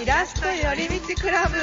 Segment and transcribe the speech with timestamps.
[0.00, 1.56] イラスト寄り道クラブ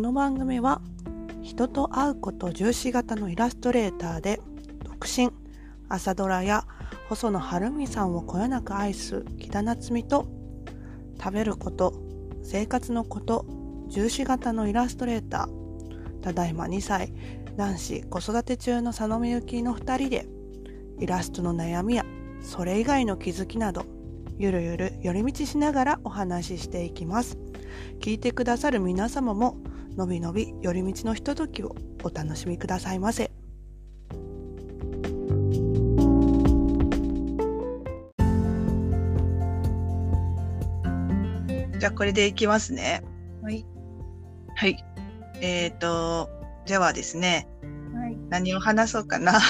[0.00, 0.80] この番組は
[1.42, 4.40] 人と会うこと重視型のイラストレーターで
[4.82, 5.28] 独身
[5.90, 6.64] 朝ドラや
[7.10, 10.26] 細野晴美さんをこよなく愛す木田夏実と
[11.22, 11.92] 食べること
[12.42, 13.44] 生活のこと
[13.88, 17.12] 重視型のイラストレーターただいま2歳
[17.58, 20.26] 男子子育て中の佐野美幸の2人で
[20.98, 22.06] イラストの悩みや
[22.40, 23.84] それ以外の気づきなど
[24.38, 27.36] ゆるゆる寄り道しながらお話ししていきます。
[28.00, 29.58] 聞いてくださる皆様も
[29.96, 33.30] のびのび寄り道のひとときをお楽しみくださいませ
[41.80, 43.02] じゃあこれでいきますね。
[43.42, 43.64] はい。
[44.54, 44.84] はい。
[45.40, 46.28] えっ、ー、と、
[46.66, 47.48] ではですね、
[47.94, 48.18] はい。
[48.28, 49.40] 何を話そうかな。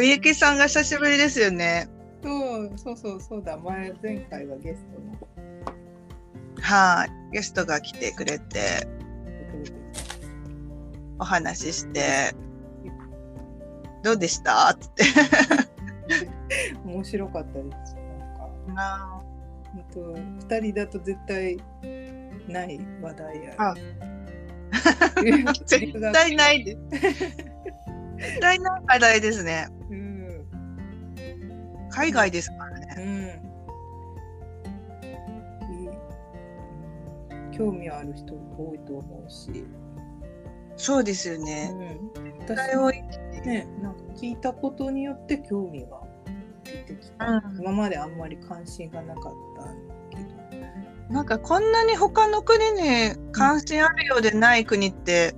[0.00, 1.88] みゆきさんが久しぶりですよね。
[2.24, 3.56] そう、そうそうそうだ。
[3.58, 5.16] 前、前回はゲストの。
[6.60, 7.32] はい。
[7.32, 8.86] ゲストが来てくれて、
[11.18, 12.34] お話しして、
[14.02, 14.70] どうでした？
[14.70, 15.04] って。
[16.84, 17.94] 面白かったです。
[18.68, 19.22] なんか、あ
[19.72, 19.84] 本
[20.48, 21.56] 当二人だと絶対
[22.48, 23.54] ない話題や。
[23.58, 23.74] あ
[25.66, 26.78] 絶対ないです。
[28.18, 29.68] 絶対ない課題ですね。
[29.90, 30.46] うん。
[31.90, 32.94] 海外ですからね。
[32.98, 33.00] う
[33.46, 33.49] ん。
[37.60, 39.66] 興味ある人多いと思うし。
[40.76, 41.68] そうですようね。
[41.68, 42.10] ん。
[42.46, 46.00] そ私れをね、なんか聞いたことによって興味が
[46.64, 47.26] 出てきた。
[47.26, 49.32] うん今まであんまり関心がなかっ
[50.10, 51.14] たけど。
[51.14, 55.34] なんかこんなに他の国に関心あるようでない国って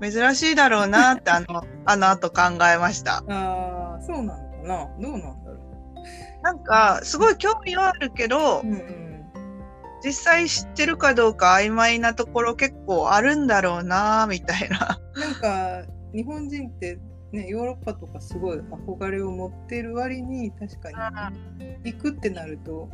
[0.00, 2.42] 珍しいだろうなってあの、 あの後考
[2.72, 3.24] えました。
[3.28, 5.58] ああ、そうなのかなどうなんだろ
[6.42, 9.07] なんかすごい興味はあるけどう。、うんうん。
[10.04, 15.00] 実際知ってるかどうか曖昧なところ結構あるんだろうなみたいな。
[15.14, 15.82] なんか
[16.14, 16.98] 日本人って
[17.32, 20.90] ねヨーロッパとかすごい憧れを持ってる割に確か
[21.82, 22.88] に行くってなると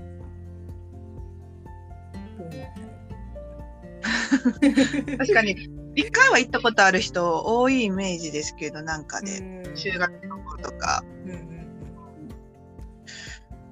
[5.16, 5.56] 確かに
[5.94, 9.24] 一回は行ったことある人多いイメージですけどなんかう。
[9.24, 11.04] で、うん中学の頃とか。
[11.24, 11.53] うんうん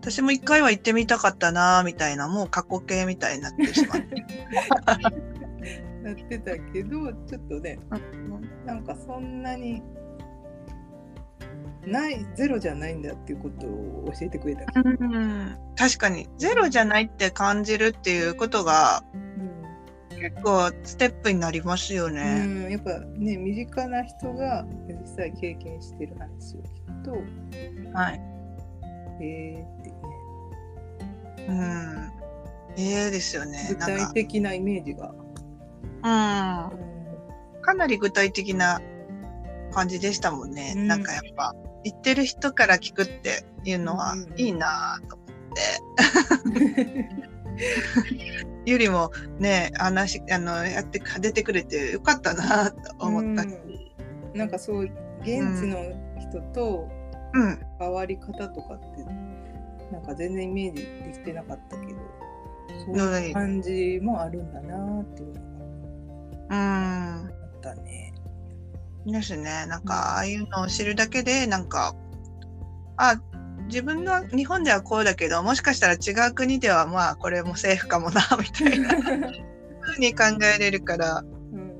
[0.02, 4.26] 私も一回は行ってみたかったなみたいなもう過去形みたいになってしまって。
[5.94, 7.78] うん、なってたけどちょっとね
[8.66, 9.80] なんかそんなに
[11.86, 14.64] ないゼロじゃないんだっていうことを教えてくれた。
[14.74, 22.44] うん確かにゼロじゃないって感じるっていうことがうん結構ステップになりますようね。
[22.44, 28.20] ん、やっぱね身近な人が実際経験してる話を聞くとはい。
[29.20, 29.81] えー
[31.48, 32.12] うん。
[32.76, 33.66] ええですよね。
[33.70, 35.12] 具体、的なイメージが。
[36.04, 36.78] うん。
[37.58, 38.80] うかなり具体的な
[39.72, 40.74] 感じでしたもんね。
[40.76, 41.54] うんなんかやっぱ、
[41.84, 45.28] 言ってる人から聞くっていうのはうんいいなぁと思っ
[46.74, 47.08] て。
[48.64, 53.48] ゆりもね、話、あの、やって、出てくれてよかったなぁと思ったし。
[53.48, 54.84] んなんかそう
[55.20, 55.76] 現地の
[56.18, 56.88] 人と
[57.34, 57.58] うん。
[57.78, 59.04] 変わり方とかって
[59.92, 62.00] なんか全然イメージできてなかったけど
[62.86, 65.42] そういう感じもあるんだなっていうのが
[66.52, 66.58] うん。
[66.58, 68.12] あったね。
[69.06, 69.66] ですね。
[69.66, 71.94] なんか、ああいうのを知るだけで、なんか、
[72.96, 73.20] あ、
[73.66, 78.90] 自分の日本ではこうだけど、もしかしたら違う国では、まあ、これもセーフかもな、みたいな
[79.80, 80.24] ふうに考
[80.54, 81.72] えれるから、うん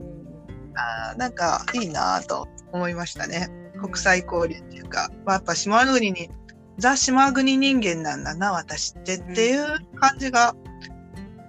[0.75, 3.51] あーなんかいいなと思いましたね。
[3.79, 6.31] 国際交流っていうか、まあ、やっぱ島国に、
[6.79, 10.55] ザ・島国人間なんだな、私ってっていう感じが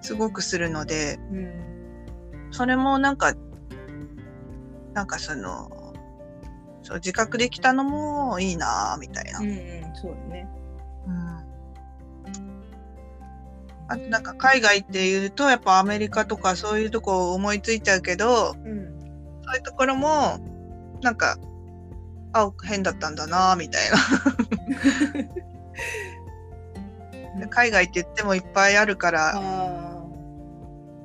[0.00, 1.64] すごくするので、うんうん
[2.54, 3.34] それもなんか、
[4.92, 5.68] なんかその、
[6.84, 9.40] そう自覚できたのもいいなみたいな。
[9.40, 10.48] うんうんそうだね。
[11.08, 11.44] うん
[13.86, 19.00] あとなんか海外っていうとやっぱアメリカとかそういうとこ思いついちゃうけどうん
[19.44, 20.38] そういうところも
[21.02, 21.36] なんか
[22.34, 23.96] あ変だったんだなみたいな
[27.40, 30.04] で 海外って言ってもいっぱいあるから、あ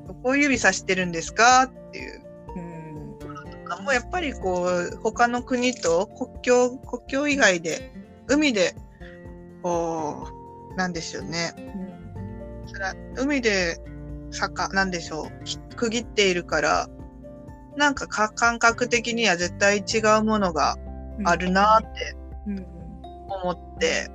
[0.07, 1.63] どこ指さしてるんですか？
[1.63, 2.21] っていう。
[2.55, 7.91] ーうんもうやっぱりこう、他の国と国境、国境以外で、
[8.27, 8.75] 海で、
[9.63, 10.27] こ
[10.73, 11.53] う、なんでしょうね。
[12.65, 13.77] それは海で
[14.31, 15.43] 坂、なんでしょう。
[15.43, 16.87] き区切っているから、
[17.77, 20.88] なんかか感覚的には絶対違うものがうん
[21.25, 22.15] あるなって
[23.43, 24.07] 思って、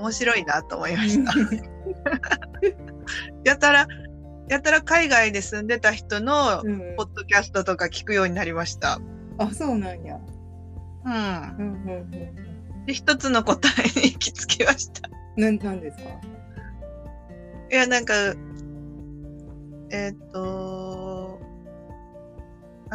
[0.00, 1.32] 面白いなと思いました。
[3.44, 3.86] やたら、
[4.48, 8.98] やたら海外で住んでた人のうんポッドキャストとか聞くようになりました。
[9.38, 10.18] あそうなんや。
[11.04, 11.12] うん。
[11.12, 11.22] うんう
[11.86, 12.10] んうん
[12.86, 15.08] で、一つの答えに行き着きました。
[15.36, 16.04] なんなんですか？
[17.70, 18.14] いや、なんか、
[19.90, 20.63] えっ、と、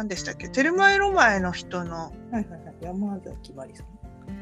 [0.00, 0.48] 何でしたっけ？
[0.48, 2.74] テルマエロマエの人の、はいはいはい。
[2.80, 3.86] 山崎まりさん。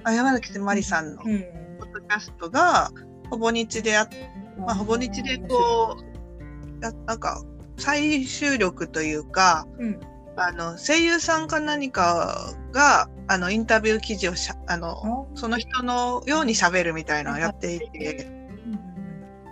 [0.05, 1.23] あ山崎まりさんの。
[1.25, 1.41] うん。
[1.81, 2.93] ポッドキャストが、
[3.29, 4.09] ほぼ日であっ
[4.57, 7.43] まあ、ほぼ日でこう、やなんか、
[7.77, 9.85] 最終力というか、う。
[9.85, 10.01] うん。
[10.37, 15.37] あの、声優さんか何かが、あの、インタビュー記事をしゃ、あの、あ。
[15.37, 18.39] その人のように喋るみたいなのをやっていて、うん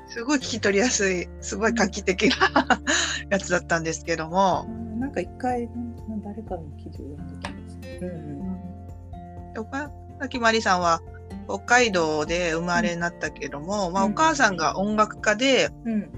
[0.08, 2.80] すごい聞き取りやすい、すごい画期的な
[3.28, 5.00] やつだったんですけども、うん。
[5.00, 5.85] なんか一回誰
[6.46, 8.08] かの記事を読んだ気がする。
[8.08, 8.46] うん
[9.58, 9.90] 岡
[10.20, 11.00] 崎まりさんは
[11.48, 15.92] 北海道で生まれになったけども、まあうんお母さんが音楽家で、うん。
[15.92, 16.10] うん。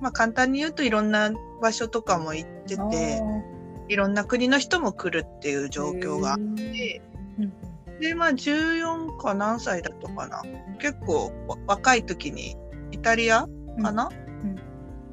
[0.00, 1.30] まあ簡単に言うといろんな
[1.60, 3.42] 場所とかも行ってあて、ー
[3.88, 7.02] いろんな国の人も来るっていう状況があって、
[7.38, 7.52] うん
[8.00, 10.42] で、まあ14か何歳だったかな。
[10.80, 12.56] 結構わ若い時に
[12.90, 14.10] イタリアうんかな、ん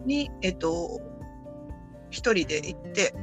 [0.06, 1.00] に、えっと、
[2.10, 3.14] 一人で行って、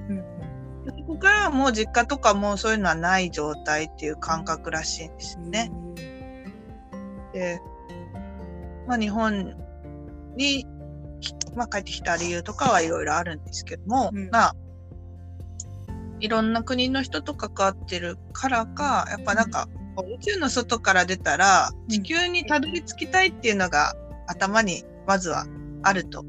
[1.09, 5.71] うんそこからはもう実家とかもそういうのはない状態っていう感覚らしいんですね。
[7.33, 7.61] で、
[8.89, 9.55] まあ日本
[10.37, 10.67] に、
[11.21, 14.31] きまあ帰ってきた理由とかはいろいろあるんですけども、うん。
[14.31, 14.57] まあ、
[16.19, 19.69] いろんな国の人と関わってるからか、やっぱなんか、
[19.99, 21.89] 宇宙の外から出たら、うん。
[21.89, 23.95] 地球にたどり着きたいっていうのが
[24.27, 25.47] 頭にまずは
[25.83, 26.25] あると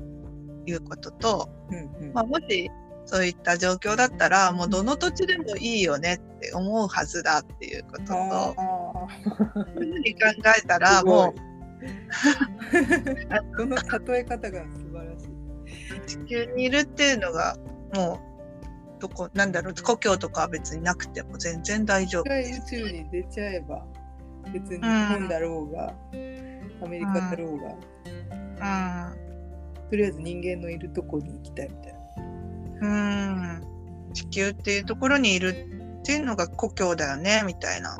[0.67, 2.13] いうことと、うんうん。
[2.13, 2.69] まあ、もし
[3.07, 10.19] そういった状況だったら、もうどの土地でもいいよねって思うはずだっていうことと、あそういうふうに考
[10.57, 11.47] えたあら、もう
[13.55, 15.37] こ の例え方が素晴らしい。
[16.05, 17.57] 地球にいるっていうのが、
[17.95, 18.19] も
[18.97, 22.23] う、どこ、なんだろう、故郷とかは別になくても全然大丈夫。
[22.23, 23.85] 宇宙に出ちゃえば
[24.53, 25.93] 別に日本だろうが、
[26.83, 29.89] アメリカだろうが、うん。
[29.89, 31.96] とりあえず人間のいるとこに行きたいみたいな。
[32.81, 33.63] うん。
[34.13, 35.49] 地球っていうところにいる
[35.99, 37.97] っていうのが故郷だよね、みたいな。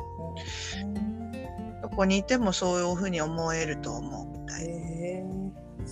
[1.82, 4.78] どこにいてもそういうふうに思えると思うみたいな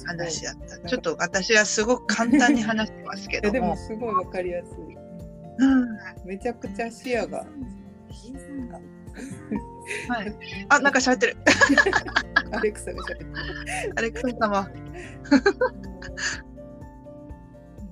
[0.06, 0.77] 話やった。
[0.77, 3.77] いちょっと私はすごく簡単に話してますけいやでも。
[3.77, 4.75] すごいわかりやすい。
[5.59, 5.87] うん。
[6.25, 7.47] めちゃくちゃ視野が。
[10.09, 10.35] はい。
[10.69, 11.37] あ、なんか喋ってる。
[12.53, 13.31] アレクサが喋ってる。
[13.97, 14.71] アレクサ様。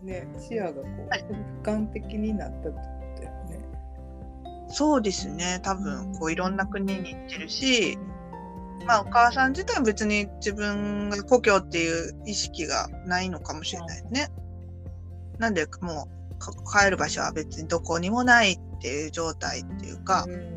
[0.05, 1.25] ね、視野がこう、はい
[1.63, 2.77] 俯瞰的になったってこ
[3.17, 3.59] とだよね。
[4.69, 5.61] そうですね。
[5.63, 7.99] 多分、こういろんな国に行ってるし、
[8.87, 14.29] まあお母さん自体は別に自分が故郷っていう意識がないのかもしれないね。
[15.39, 20.55] なんでもうか帰る場所は別にどこにもないっていう状態っていうか、うん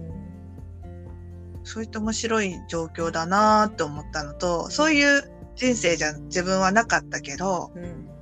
[1.63, 8.16] そういった面白い状況だなと思ったのと、そういう人生じゃ自分はなかったけど、うん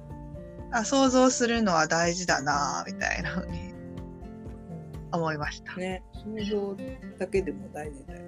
[0.75, 3.73] あ想像するのは大事だなみたいなふうに
[5.13, 5.73] 思いました。
[5.77, 6.75] ね、想像
[7.17, 8.21] だけでも大事だよ。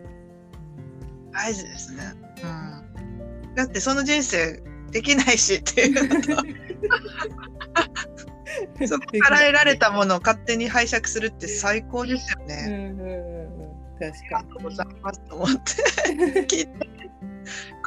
[1.34, 2.14] 大事ですね。
[2.42, 2.48] う
[3.52, 3.56] ん。
[3.56, 6.30] だってその人生できないしっていうのと、
[8.88, 12.66] そこから得られたものを勝手に拝借するって最高ですようんね。
[12.66, 15.60] うんうんうん、確かありがとうございますと思って
[16.48, 16.80] 聞いて、こ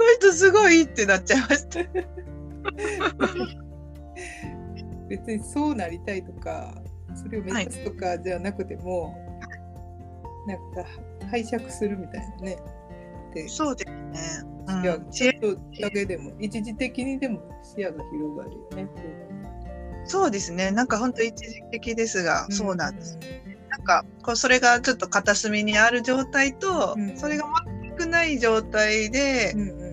[0.04, 1.80] の人すごいってなっちゃいました。
[4.74, 4.84] に。
[5.08, 6.72] 別にそうなりたいとか、
[7.14, 9.16] それを目指すとかじゃなくても、
[10.46, 10.84] なんか
[11.30, 12.56] 拝借するみたいなね。
[13.34, 14.82] で、そうですね。
[14.82, 18.88] いやうん、ちょっとだけでも、一時的にでも視野が広がるよね。
[20.04, 20.70] そうですね。
[20.70, 23.16] なんか本当一時的ですが、そうなんです。
[23.16, 23.20] ん。
[23.70, 27.44] なんかこうそれがちょっと片隅にある状態と、うんそれが
[27.82, 29.90] 全くない状態でうんうんうん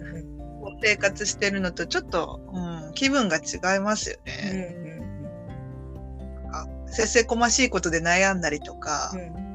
[0.81, 2.66] 生活してるのとちょっと、うん、
[2.97, 4.75] 気分が違いますようんね。
[4.75, 9.47] うんなんかせせこましいことで悩んだりとか、うん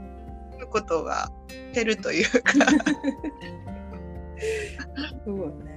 [0.61, 1.29] いうことが
[1.75, 2.53] 減るというか、
[5.25, 5.73] そうね。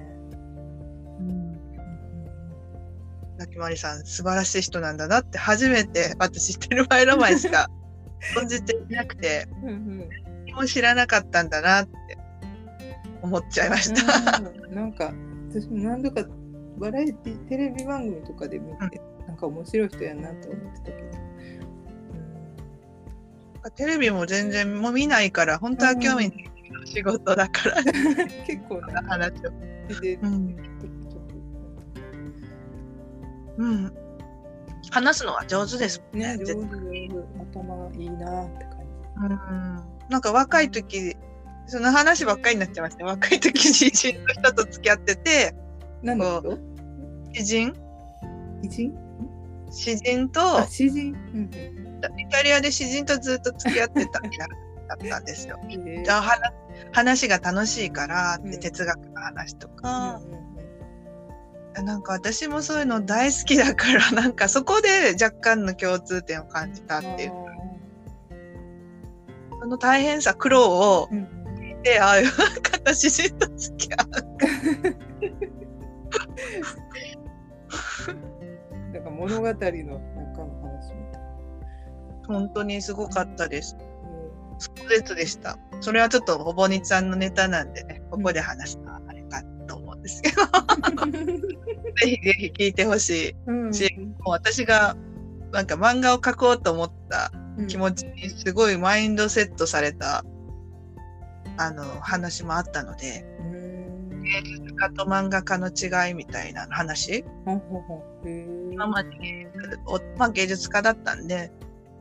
[1.18, 1.52] うん
[3.36, 7.68] 泣まりさん素晴らしい人なんだなって初めて私テルマエロマエしか
[8.36, 10.08] 存じていなくてうんうん
[10.46, 11.90] 何も知らなかったんだなって
[13.22, 14.38] 思っちゃいました。
[14.38, 15.12] うんなんか
[15.50, 16.22] 私も何度か
[16.78, 21.08] バラエティテレビ番組とかで見て、なんか面白い人やなと思ってたけど、
[23.70, 26.50] テレビも全然もう見ないから本当は興味ない
[26.84, 27.78] 仕事だから。
[27.78, 27.84] うん。
[28.46, 29.50] 結構な話を。
[30.00, 30.56] で、うん。
[33.58, 33.90] うん、
[34.90, 36.76] 話すのは上手ですとね上手絶上手。
[37.58, 38.66] 頭いいなって
[39.16, 39.30] 感うん。
[40.10, 41.16] なんか若い時
[41.66, 43.04] その話ばっかりになっちゃいました。
[43.04, 45.65] 若い時知人の人と付き合っててじ。
[46.06, 46.58] なんだけど
[47.32, 47.74] 知人？
[48.62, 48.94] 偉人？
[49.70, 51.50] 詩人とあ詩人、うん
[52.18, 54.48] イタリアで詩人とずっと付き合ってたみたい
[54.86, 55.58] だったんですよ。
[55.86, 56.02] え。
[56.04, 56.52] じゃあ話
[56.92, 58.60] 話が楽しいからってうん。
[58.60, 60.20] 哲学の話とか、
[61.74, 67.32] なんか私もそういうの大好きだから なんかそこで若干の共通点を感じたっていう。
[69.60, 72.26] その大変さ苦労をうんでああいう
[72.62, 74.96] 方詩人と付き合う
[78.92, 79.72] なんか物語の中の
[80.62, 81.22] 話みたい
[82.26, 83.76] 本当にすごかったです。
[83.76, 83.82] な。
[84.58, 85.58] 壮絶でした。
[85.80, 90.42] それはちょっとおぼにちゃんのネタなんでね、ここで話すのはあれかと思うんですけど、
[92.02, 93.36] ぜひぜひ聞いてほしい。
[93.46, 93.88] うんし
[94.20, 94.96] もう私が
[95.52, 97.30] なんか漫画を描こうと思った
[97.68, 100.24] 気持ちにすごいマインドセットされた、
[101.58, 103.35] あの話もあったので、うん
[104.26, 107.24] 芸術家と漫画家の違いみたいな話、
[108.72, 111.50] 今まで芸術おまあ、芸術家だったんで、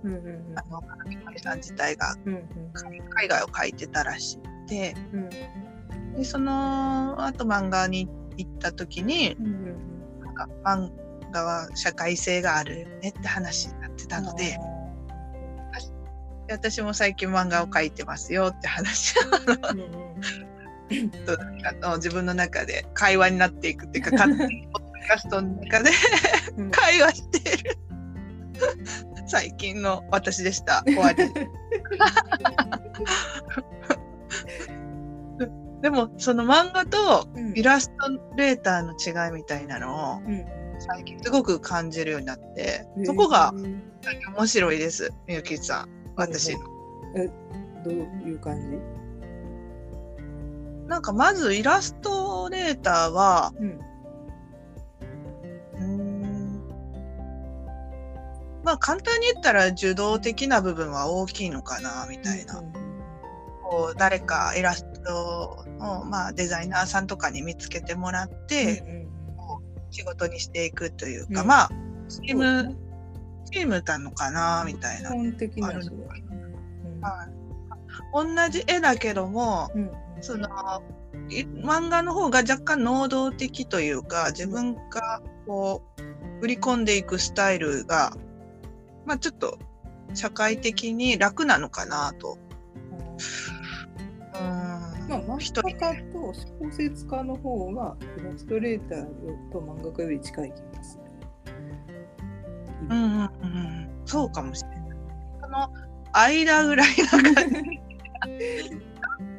[0.03, 2.15] うんうんあの、金森さん自体が
[3.09, 5.29] 海外を描いてたらしくて、うん
[6.15, 10.89] でその後漫画に行った時にうんうんなんか漫
[11.31, 14.57] 画は社会性があるよねって話になってたので
[16.47, 19.23] で私も最近漫画を描いてますよって話う
[21.81, 25.91] あの自分の中で会話になっていくっていうか 勝手にポッドキャストの中で
[26.57, 26.71] うん。
[26.71, 27.77] 会話している。
[29.27, 30.83] 最近の私でした。
[30.85, 31.17] 終わり。
[35.81, 37.53] でもその漫画とうん。
[37.57, 37.95] イラスト
[38.37, 40.45] レーターの違いみたいなのをうん。
[40.79, 43.53] 最近すごく感じるようになって、へえそこが
[44.35, 45.89] 面白いです、みゆきさん。
[46.15, 46.59] 私の。
[47.83, 47.93] どう
[48.27, 49.04] いう感じ？
[50.87, 53.79] なんかまずイラストレーターは、うん
[55.73, 56.61] うーん
[58.63, 62.61] まあ簡単に言ったら受動的な部分は大きいのかな、みたいな。
[63.63, 69.05] こう誰かイラストの、まあ、デザイナーさんとかに見つけてもらって、うんうん
[69.91, 71.47] 仕事にしていくというか、うん。
[71.47, 71.69] まあ、
[72.09, 72.75] チーム、ね。
[73.49, 75.11] チームなのかな、みたいな。
[75.11, 75.77] 基本的にはい。
[78.13, 79.91] 同じ絵だけども、うん
[80.25, 80.47] その
[81.29, 88.11] い漫画の方が若干能動的というか自分がこう売り込んでいくスタイルが、
[89.05, 89.59] まあ、ちょっと
[90.15, 92.39] 社会的に楽なのかなと。
[94.33, 99.05] うんまあ、漫画家と小説家の方がイラストレーター
[99.51, 101.03] と漫画家より近い気がする。
[102.89, 104.79] うんうんうんうん、そうかもしれない。
[105.39, 105.69] その
[106.13, 108.81] 間ぐらいな感じ。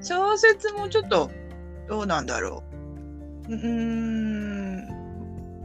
[0.06, 1.32] 小説もちょっと
[1.88, 2.62] どうなんだろ
[3.48, 3.52] う。
[3.52, 4.86] うーん。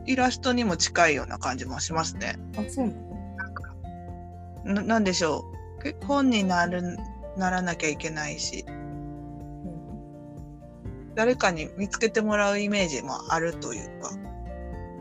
[0.08, 2.40] イラストにも近いような感じもしますね。
[2.58, 2.94] あ、そうな
[4.66, 4.74] の？
[4.74, 5.46] ななんでしょ
[5.80, 5.84] う。
[5.84, 6.98] け本になる
[7.38, 8.66] ならなきゃいけないし。
[11.14, 14.10] 誰かに見つけてもらうイメージもあるというか。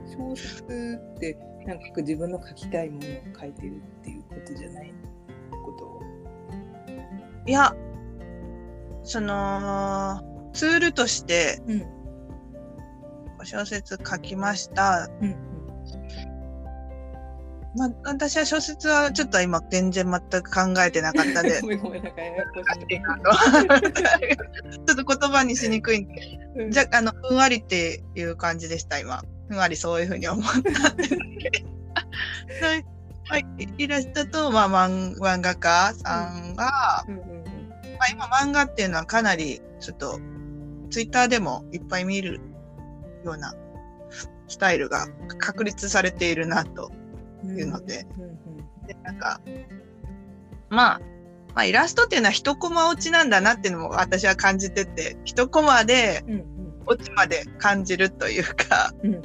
[0.07, 4.93] 小説ってなんか自分の書きたいものを書いてるっていうことじゃない？
[5.65, 6.03] こと
[7.47, 7.75] いや
[9.03, 12.01] そのツールとしてうん。
[13.43, 15.35] 小説書きました、うん
[17.77, 21.69] まあ、私は小説はちょっと今全然全く考えてなかった んで ちょ
[24.93, 26.39] っと言葉にしにくいんで。
[26.57, 26.71] うん。
[26.73, 29.23] じゃあのふんわりっていう感じでした今。
[29.49, 30.59] ふんわりそういうふうに思った
[30.93, 31.19] んですけど。
[32.67, 32.85] はい。
[33.29, 33.47] はい。
[33.79, 37.30] イラストと、まあ、漫漫画家さんが、うん
[38.01, 40.19] まあ、今漫画っていうのはかなりちょっと
[40.91, 42.41] ツイッターでもいっぱい見る
[43.25, 43.55] ような
[44.49, 45.07] スタイルが
[45.39, 46.91] 確立されているなと
[47.45, 48.07] うんいうので。
[48.17, 48.41] うんうん
[48.87, 49.41] でなんか
[50.69, 51.01] まあ
[51.55, 56.45] まあ、イラストっていうのは一コマ落ちなんだなっていうのも私は感じてて、一コマでうん
[56.87, 59.23] 落ちまで感じるというか、うんうんうん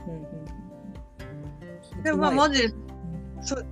[1.97, 2.03] うん。
[2.03, 2.73] でもまあ文字、うん。
[3.41, 3.65] そう、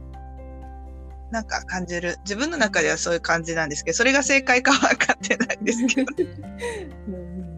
[1.34, 2.18] なんか感じる。
[2.24, 6.14] 自分の中ではそういう感じなんですけど、それが正解かは分かってないんですけど。
[7.10, 7.54] うん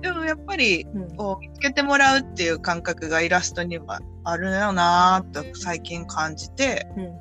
[0.00, 0.86] でもやっぱり、
[1.18, 7.20] こう見つけてもらうっていう感覚がイラストにはあるよなぁと最近感じて、うんうん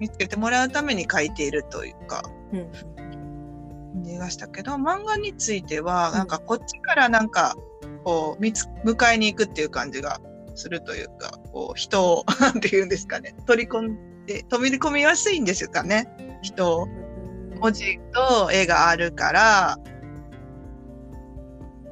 [0.00, 2.22] 見つけてもらうために描いているというか、
[2.52, 2.70] うんうん。
[3.94, 6.14] 感じがしたけど、漫画については、うん。
[6.18, 7.56] なんかこっちからなんか、
[8.04, 10.20] こう、見つ、迎えに行くっていう感じが
[10.54, 13.98] するというか、こう、人を、 なんて言うんですかね、取り込ん
[14.28, 16.06] で、飛び込みやすいんですかね、
[16.42, 16.86] 人を。
[17.60, 19.78] 文字と絵があるから、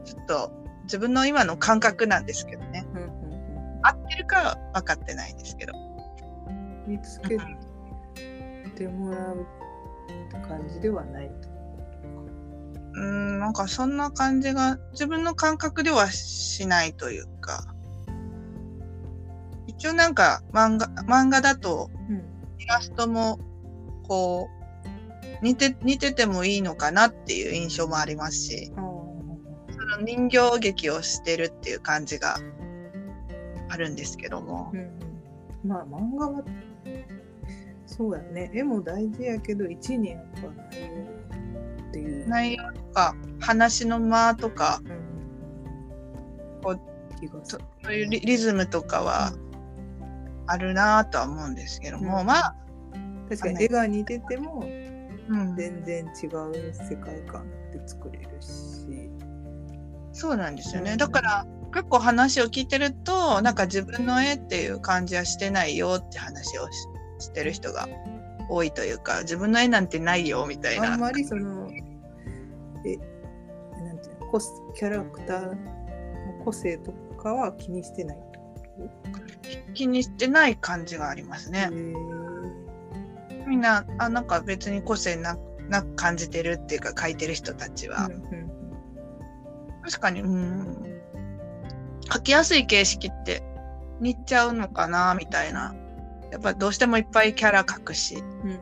[0.04, 0.52] ちょっと
[0.84, 2.86] 自分の今の感覚なんですけどね。
[2.94, 3.16] うんうん
[3.82, 5.72] 合ってるかは分かってないんですけど。
[6.48, 7.38] うん見つけ
[8.76, 11.48] てもらうって感じではないと。
[12.94, 17.75] うーん、なんかそんな感じが自分の感覚ではしないというか。
[19.78, 22.16] 一応なんか漫画、漫画だとうん。
[22.58, 23.38] イラストも
[24.08, 32.38] こう似て、似ててもいいのかなっていう印象もありますし、その人形劇をしてるっていう感じが
[33.68, 34.70] あるんですけども。
[34.72, 34.76] う。
[34.76, 34.90] んうん、
[35.64, 36.42] まあ漫画は
[37.86, 38.50] そうやね。
[38.54, 40.40] 絵も大事やけど一年やっぱ
[40.72, 41.02] 内容
[41.88, 46.62] っていう、内容とか話の間とかうん。
[46.62, 46.76] こ
[47.20, 49.32] 気がすそういうリリズムとかは
[50.46, 52.56] あるなぁとは思うんですけども、うんまあ、
[53.28, 54.64] 確かに絵が似てても
[55.28, 59.10] うん、全然違う世界観で作れるし。
[60.12, 60.92] そうなんですよね。
[60.92, 66.88] うんだから結構話を聞いてるとなんか自分の絵っていう感じはしてないよって話をし
[67.18, 67.86] してる人が
[68.48, 70.94] 多いというか自分の絵なんてないよみたいな。
[70.94, 72.96] あんまりそのえ
[73.82, 78.38] なんていうのキャラクターの個性とかは気にしてないって
[79.12, 79.18] こ
[79.74, 81.70] 気にしてない感じがありますとね。
[83.46, 85.36] みんなあなんか別に個性な
[85.68, 88.46] なく感じてるっていうか描いてる人たちは、うんうん
[89.86, 91.00] 確かにうん。
[92.08, 93.44] 描きやすい形式って
[94.00, 95.74] 似ちゃうのかなみたいな。
[96.32, 98.60] やっぱどうしてもいっぱいキャラ描くし、うんうん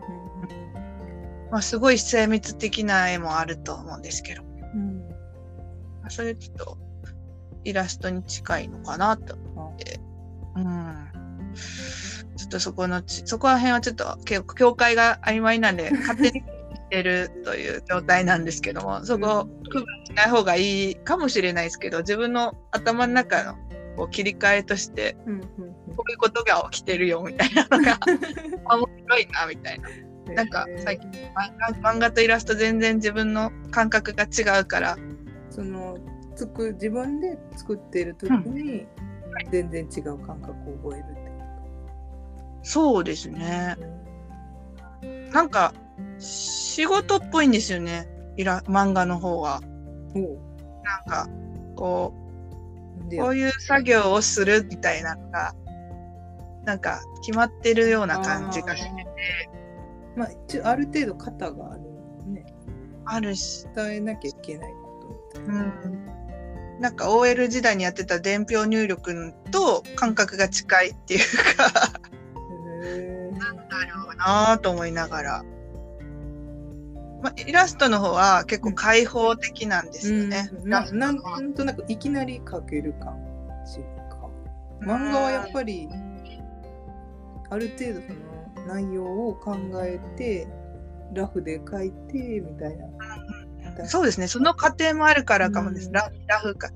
[1.50, 5.08] まあ、すごい精密的な絵もあると思うんですけど、うん。
[6.02, 6.78] まあそれちょっと
[7.64, 10.13] イラストに近いのかなとあ思って、うん。
[12.36, 16.44] ちょっとそこのち、そこら辺はちょっとけ境界が曖昧なんで、 勝手にし
[16.90, 23.54] てるという状態なんですけども、そこ区分しない方がいいかもしれないですけど、自分の頭の中の
[23.96, 28.00] こう切り替えとして、うんうんこういうことが起きてるよみたいなのが、
[28.64, 29.88] あ面白いなみたいな。
[29.88, 34.96] うんなんか最近漫画漫画とイラスト全然自分の感覚が違うから、
[35.50, 35.98] その
[36.34, 38.86] つく自分で作ってる時に
[39.50, 41.24] 全然違う感覚を覚えるって
[42.64, 43.76] そうですね。
[45.32, 45.74] なんか、
[46.18, 48.08] 仕事っぽいんですよね。
[48.36, 49.60] イラ、漫画の方は。
[50.82, 51.28] なんか、
[51.76, 55.54] こう、こういう作業をするみたいなのが、
[56.64, 59.06] なんか、決まってるような感じがしてて、
[60.16, 61.80] まあ、一応ある程度型がある
[62.32, 62.46] ね。
[63.04, 65.62] あるし、伝えなきゃいけないことみたいな。
[65.62, 66.03] うん。
[66.80, 71.70] なんか OL 時代にやってた伝票入力と感覚が近いっていうか、
[73.38, 75.44] なんだろうなぁと思いながら。
[77.22, 80.50] まあ、イラストの方は結構開放的なんですよね。
[80.52, 83.16] うんななんとなくいきなり描ける感
[83.64, 83.78] じ
[84.10, 84.30] かも。
[84.80, 85.88] 漫画はやっぱり
[87.48, 90.46] ある程度その内容を考えて
[91.14, 92.88] ラフで描いてみたいな。
[93.86, 94.28] そうですね。
[94.28, 95.86] その過程もあるからかもです。
[95.86, 95.92] うん。
[95.92, 96.70] ララフか、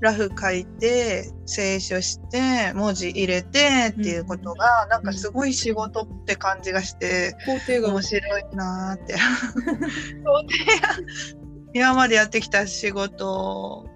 [0.00, 9.14] ラフ書いて、清書して、文字入れてっていうことが、なんかすごい仕事って感じがして、工程が面白いなーって。
[9.14, 11.42] 工程が。
[11.74, 13.88] 今までやってきた仕事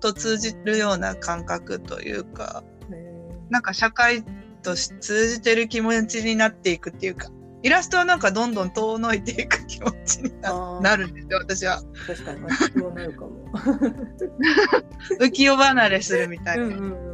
[0.00, 3.20] と通じるような感覚というか、へ
[3.50, 4.24] なんか社会
[4.62, 7.28] とし通じてる気持ちになっていくっていうか、
[7.62, 11.82] イラストはなんかどんどん遠のいていく気持ちになるんですよ、私は。
[11.82, 13.30] ー確かに私そうなるかも。
[15.20, 16.64] 浮世離れするみたいな。
[16.64, 17.10] うんうんうんうん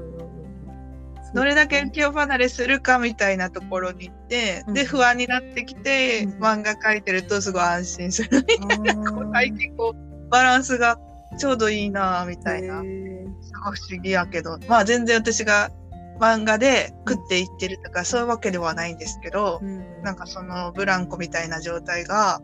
[1.35, 9.31] どれだけ浮世離れするかみたいなところに行って、うんで、不安になってきて、うん漫画描いてるとすごい安心するみたいな。
[9.35, 10.99] 最近こう、バランスが
[11.39, 12.81] ちょうどいいなみたいな。
[12.81, 15.71] すごい不思議やけど、まあ全然私が
[16.19, 20.03] 漫画で食っていってるとか、そういうわけではないんですけど、うん。
[20.03, 22.41] なんかそのブランコみたいな状態が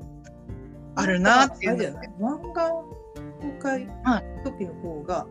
[0.95, 1.89] あるなっていうので。
[1.89, 2.85] あれじゃない漫画を
[3.63, 5.27] 書いは時の方が、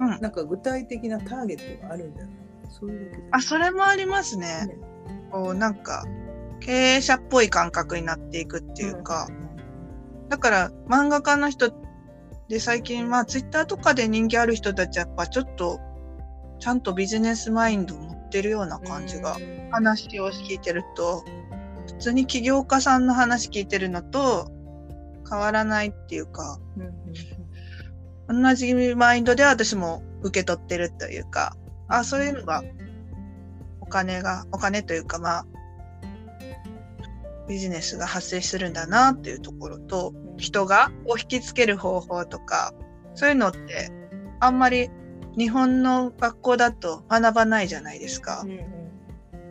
[0.00, 0.20] うん。
[0.20, 2.34] なんか具体的なターゲットがあるんじゃない
[2.70, 4.66] そういうわけであ、それもありますね。
[4.66, 4.76] ね。
[5.30, 6.04] こうなんか
[6.60, 9.28] 経営者っぽい感覚になっていくっていうか、
[10.28, 11.72] だから漫画家の人
[12.48, 15.80] で最近まあツイッターとかで人気ある人たちはやっぱちょっと
[16.58, 19.70] ちゃんとビジネスマインドを持ってるような感じがうん。
[19.70, 21.24] 話を聞いてると
[21.86, 24.50] 普通に起業家さんの話聞いてるのと
[25.28, 31.56] 変わらないっていうかうんうん同じマインドで私も受け取ってるというか
[31.88, 32.62] あそういうのが
[33.80, 35.46] お金がお金というかまあ
[37.46, 42.72] ビジネスが発生するんだなっていうところとうん人がを引きつける方法とか
[43.14, 43.90] そういうのって
[44.40, 44.90] あんまり
[45.36, 48.50] 日本の学校だと学ばないじゃないですかうん。
[48.50, 48.84] うん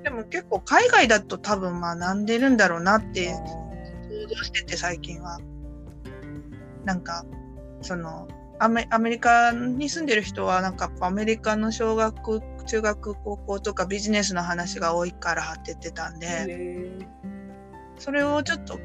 [0.03, 5.39] でも結構海外だと多分学んでるんだろうなってあ想像してて最近は。
[6.83, 7.25] なんか
[7.81, 8.27] その
[8.59, 17.07] アメアメリカに住んでる人はなんかアメリカの小学中学高校とかビジネスの話が多いからって言ってたんーで
[17.97, 18.75] それをちょっと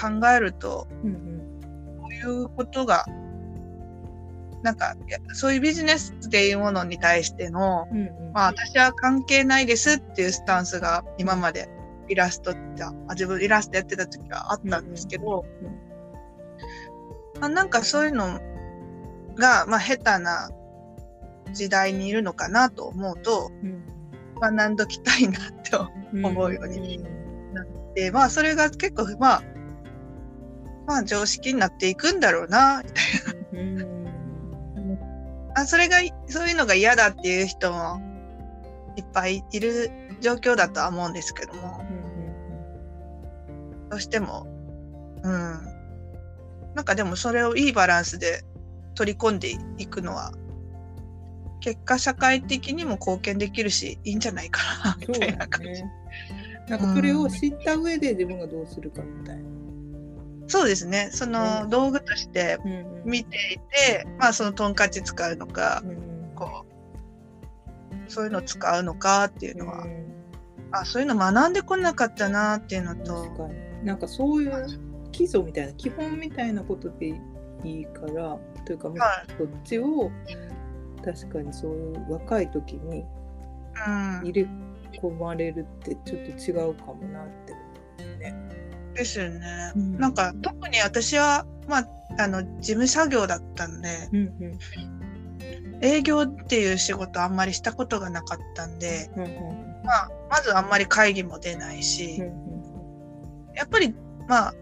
[0.00, 3.04] 考えるとうんうんこういうことが
[4.62, 4.96] なんか
[5.32, 8.32] そういうビジネスっていうものに対してのうんうん。
[8.32, 11.68] まあ私は関係ないですっていうスタンスが今まで
[12.08, 15.44] イラストって、あ自分イラストやってた時はあったんですけど、
[17.40, 18.40] あなんかそういうの
[19.36, 20.50] が、まあ下手な
[21.52, 23.84] 時代にいるのかなと思うと、うん。
[24.40, 25.76] 学んどきたいなって
[26.24, 27.00] 思うように
[27.88, 29.42] って、まあそれが結構、まあ、
[30.86, 33.97] まあ常識になっていくんだろうな、みたいうんな。
[35.58, 35.96] あそれが、
[36.28, 38.00] そういうのが嫌だっていう人も
[38.96, 39.90] いっぱいいる
[40.20, 41.84] 状況だとは思うんですけども。
[43.90, 44.46] どうしても、
[45.22, 45.78] うん。
[46.74, 48.44] なんかでもそれをいいバランスで
[48.94, 50.32] 取り込んでいくのは、
[51.60, 55.82] 結果社会的にも貢献できるし、いいんじゃないかな、みたいな感じ。
[55.82, 55.92] ね。
[56.68, 59.42] なんかそれを知った上で自分がどうするかみたいな。
[60.48, 61.10] そうですね。
[61.12, 66.64] そのね道具としてうんうん見ていて、まあそのトンカチ使うのか、うんこ
[68.08, 70.06] う、そういうの使うのかっていうのは、うん
[70.72, 73.86] あ、そういうの学んでこなかったなっていうのと確、かに。
[73.86, 74.66] なんかそういう
[75.12, 77.14] 基礎みたいな基本みたいなことで
[77.64, 80.10] いいからというか、まあはそっちを
[81.04, 83.04] 確かにそういう若い時に
[83.86, 84.32] うん入。
[84.32, 84.48] れ
[85.00, 87.52] 込まれるってちょっと違うかもなって。
[88.98, 89.72] ですよね。
[89.76, 89.98] うん。
[89.98, 94.58] なんか特に私は、まあ、あの、事務作業だったんで、うんうん。
[95.80, 99.30] 営業っていう仕事あんまりしたことがなかったんで、うんうん
[99.84, 102.48] まあ、まずあんまり会議も出ないし、うん
[103.54, 103.92] やっぱり、
[104.28, 104.54] まあ、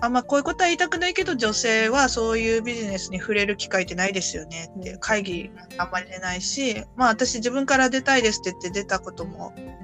[0.00, 9.80] あんまこういうことは言いたくないけど、女性はそういうビジネスに触れる機会ってないですよねって会議あんまり出ないし、まあ私自分から出たいですって言って出たことも、うん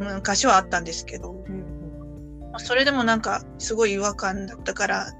[0.00, 1.44] 昔はあったんですけど、
[2.58, 5.12] それでもなんかすごい違和感だったから、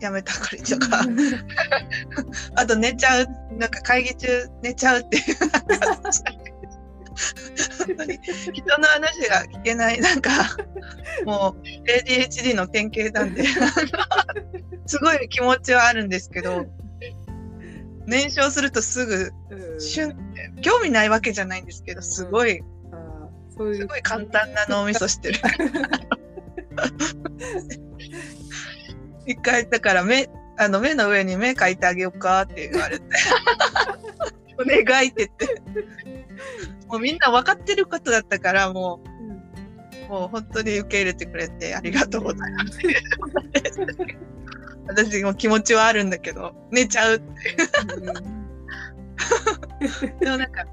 [0.00, 1.04] やめたかりとか、
[2.56, 5.36] あと寝ちゃう、なんか会議中寝ちゃうっていう。
[7.86, 8.18] 本当に
[8.52, 10.30] 人の話が聞けない、なんか、
[11.24, 13.44] もう ADHD の典型なんで、
[14.86, 16.66] すごい気持ちはあるんですけど、
[18.06, 22.62] 燃焼するとすぐ、うんシュンって、興味ないわけじゃないんですけど、すごい、
[23.56, 25.40] すごい簡単な脳みそしてる。
[29.26, 33.04] 一回、だから目、あの目の上に目描いてあげようかって言われて。
[34.58, 35.60] お願いって言って。
[36.86, 39.00] もうみんな分かってることだったから、も
[40.08, 42.78] う、もう本当に受け入れてくれてありがとうございます。
[44.88, 47.22] 私も気持ちはあるんだけど、寝ちゃう。
[50.20, 50.64] でもなんか、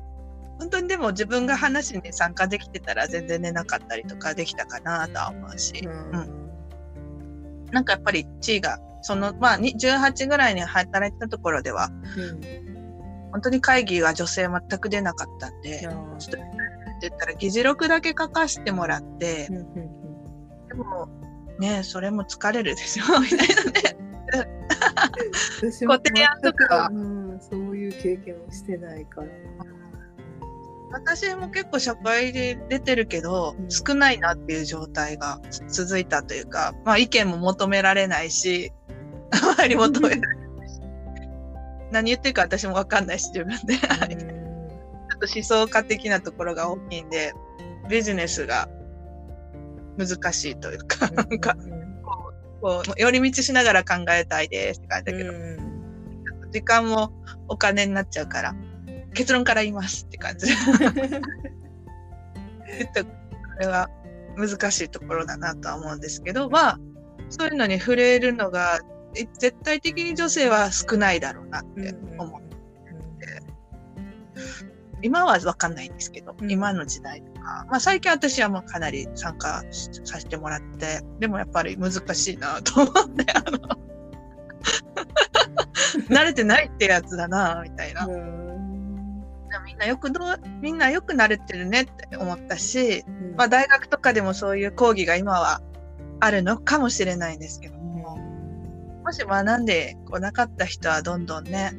[0.60, 6.50] 本当にでも自分が話に参加できてたら全然寝なかったりとかできたかなとは思うし、うん。
[7.72, 11.90] なんかやっぱり地位が、その、まあ、に18ぐらいに働いてたところでは、
[13.32, 16.38] 本当に会議が女性全く出なかったんで、ちょっと
[16.98, 19.48] って言ったら議事録だけ書かせてもらって、
[20.70, 21.10] でも、
[21.60, 23.04] ねそれも疲れるでしょ？
[23.22, 23.98] みたいなね。
[25.62, 29.28] 私もご提案とかうんそういう経験をしてないから。
[30.92, 33.70] 私も結構社会で出てるけど、うん。
[33.70, 38.72] 少ないなっていう状態が続いたというか、まあ意見も求められないし、
[39.34, 40.70] 周り求められない。
[40.70, 40.82] し、
[41.92, 43.76] 何言ってるか私もわかんないし、自分で。
[43.76, 44.08] だっ
[45.20, 47.34] と思想家的なところが大きいんで、
[47.90, 48.70] ビジネスが
[49.98, 51.56] 難しいというか、なんか、
[52.62, 55.34] こう、寄り道しながら考えたいですって感じだけど、
[56.52, 57.12] 時間も
[57.48, 58.56] お金になっちゃうから、
[59.18, 60.54] 結論から言いますって感じ。
[62.78, 63.10] 言ったこ
[63.60, 63.90] れは
[64.38, 66.80] 難しいところだなとは思うんですけど、まあ、
[67.30, 68.80] そういうのに触れるのが、
[69.14, 72.48] 絶対的に女性は少ないだろうなって思って、
[75.02, 83.58] 今はわかんないんですけど、今の時代とか、まあ最近私はもうかなり参加させてもらって、でもやっぱり難しいなと思って、あの
[86.16, 88.08] 慣れてないってやつだな、みたいな。
[89.66, 95.62] みんなよくどう、みんなよく慣れてるねって思ったし、うん、まあ大学とかでもそういう講義が今は
[96.20, 98.18] あるのかもしれないんですけども、
[99.04, 101.72] もし学んでこうなかった人はどんどんね、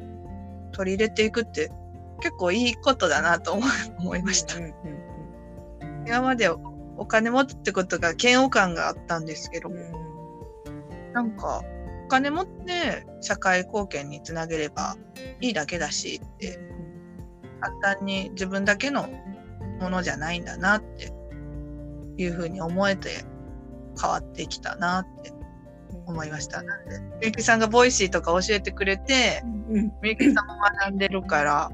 [0.71, 1.71] 取り入れていくって
[2.21, 4.55] 結構いいことだなと思 いました。
[6.05, 6.49] 今まで
[6.97, 9.69] お金持つってことが嫌悪感があったんですけど、
[11.13, 11.61] なんか
[12.05, 14.95] お金持って社会貢献につなげれば
[15.41, 16.59] いいだけだしって
[17.59, 19.09] 簡単に自分だけの
[19.79, 21.11] ものじゃないんだなって
[22.17, 23.09] いうふうに思えて
[23.99, 25.31] 変わってきたなって
[26.05, 26.61] 思いました。
[26.63, 29.43] なんで、みゆきさんが Voicy とか教えてくれて、
[30.01, 31.71] みゆきさんも学んでるから、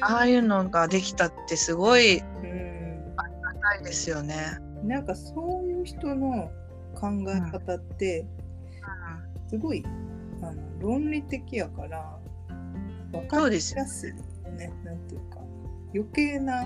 [0.00, 2.52] ああいうのができたってすごいあり
[3.42, 4.36] がたいですよね。
[4.84, 6.50] なんかそういう人の
[6.94, 8.26] 考え方って、
[9.48, 9.84] すごい
[10.42, 12.16] あの論理的やから
[13.12, 14.12] 分かりやすい
[14.60, 15.38] ねなんていうか。
[15.92, 16.62] 余計な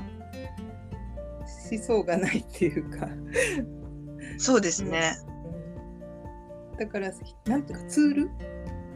[1.70, 3.08] 思想がないっていうか。
[4.36, 5.16] そうですね、
[6.72, 7.10] うん、だから
[7.46, 8.30] なんていうかツール？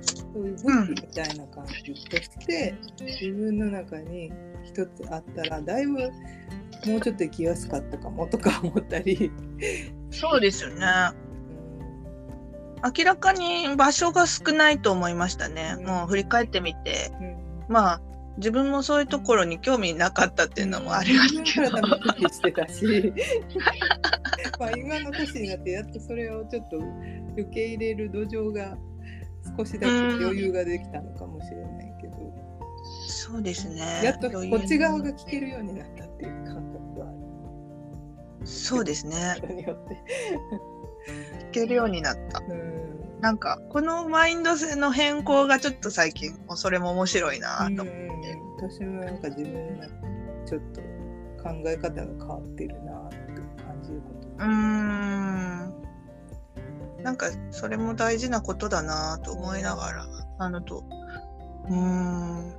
[0.02, 4.30] そういう武器みたいな感じとして、うん、自分の中に
[4.64, 5.98] 一つあったらだいぶ
[6.86, 9.30] もうちょっと生きやすかったかもとか思ったり。
[10.10, 10.86] そうですよね、
[12.96, 17.12] 明らかに場所が少ないと思いましたね、もう振り返ってみて、
[17.68, 18.00] まあ
[18.38, 21.76] 自分もそういうところに興味なかったっていうのもありますけど。
[22.28, 23.12] してたし
[24.58, 26.78] まあ今の年になってやっとそれをちょっと
[27.36, 28.76] 受け入れる土壌が
[29.56, 32.48] 少しだけ余裕ができたのかもしれないけど、う
[33.08, 34.02] そうですね。
[34.04, 38.46] やっとこっち側が聞けるようになったっていう感覚はある。
[38.46, 39.16] そうですね。
[41.48, 49.86] 聞けるようになった、うんなんかこのマインド性の変更がちょっと最近それも面白いなと思って、私もなんか自分の
[50.46, 50.80] ちょっと
[51.42, 53.16] 考え方が変わってるなって
[53.62, 55.74] 感じることうん。
[57.02, 60.06] なんかそれも大事なことだなと思いながら
[60.38, 60.84] あのと。
[61.68, 62.52] うん。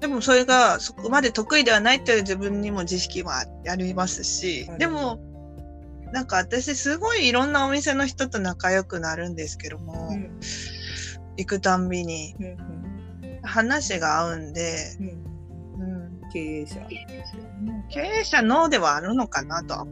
[0.00, 5.18] でもそれがそこまで得意ではないという自分にも自識はありますし、でも
[6.16, 10.40] なんか私すごいいろんなお店の人と仲良くなるんですけども、うん、
[11.36, 12.34] 行くたんびに、
[13.42, 14.96] 話が合うんで、
[16.32, 16.80] 経営者。
[17.90, 19.86] 経営者脳ではあるのかなと。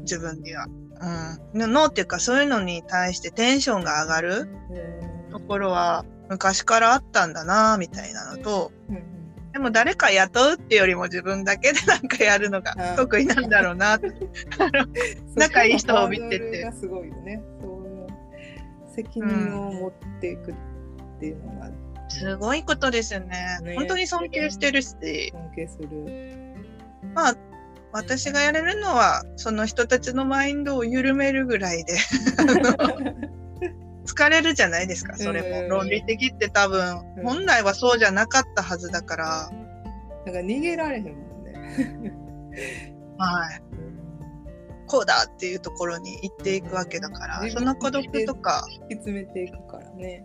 [0.00, 0.64] 自分には、
[1.52, 4.48] うん、脳っていうかそういうのに対してテンションが上がる
[5.30, 9.15] ところは昔からあったんだなみたいなのと、うん
[9.56, 13.98] でも誰か雇うってよりも自分だけでなんかやるのが得意なんだろうな。
[15.34, 16.70] 仲いい人を見てて。
[16.78, 17.42] すごいよね。
[18.94, 20.54] 責任を持っていくっ
[21.20, 21.74] ていうのが、うん、
[22.10, 23.58] すごいことですよね。
[23.62, 24.94] ね本当に尊敬してるし。
[25.32, 25.88] 尊敬する。
[27.14, 27.36] まあ
[27.92, 31.96] 私がやれるのはその人たちのマインドを緩めるぐらいで
[34.06, 35.68] 疲れるじゃないですか、それも。
[35.68, 39.50] 論理的って多分、本来はそうじゃなかったはずだから。
[40.24, 42.12] だから逃げられへんもんね。
[43.18, 43.62] はい。
[44.86, 48.64] こうだっていうところに行っていくわけだから、その孤独とか。
[48.84, 50.24] 突き詰めていくからね。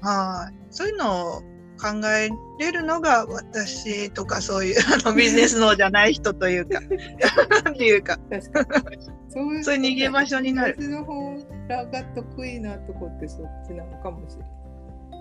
[0.00, 0.54] はい。
[0.70, 1.42] そういうのを
[1.76, 6.80] 考えれるのが私とかそういうあのビジネス脳じゃない人というか
[7.70, 8.18] っていうか
[9.62, 10.76] そういう逃げ場所になる。
[10.88, 11.36] の方
[11.68, 14.56] らが得意なとこってそっちなのかもしれない。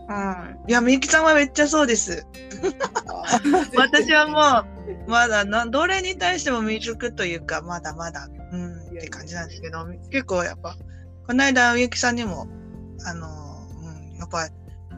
[0.08, 2.26] うん、いや、みゆきさんはめっちゃそうです。
[3.76, 4.70] 私はも
[5.08, 10.78] う、まだな、どれに対しても未熟というか、まだまだ、うん、って感じなんですけど、結構やっぱ、
[11.28, 12.48] この間、みゆきさんにも、
[13.06, 13.28] あの、
[13.82, 14.48] うん、やっぱ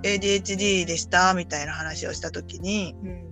[0.03, 3.26] ADHD でしたみたいな話をしたときに、うん、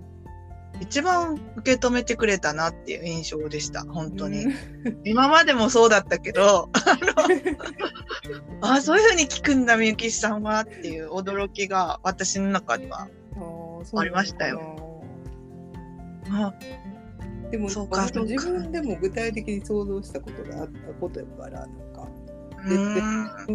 [0.80, 4.46] 一番受け止めてくれたなっていう印象でした、本当に。
[5.04, 6.68] 今までもそうだったけど、
[8.60, 13.08] ああ、そういうふうに聞くんだ、みゆきさんはっていう驚きが私の中には
[13.96, 15.02] ありましたよ。
[16.30, 16.52] あ
[17.50, 22.08] でもそうか自分でも具体的に想像したことがあったことやからなんか。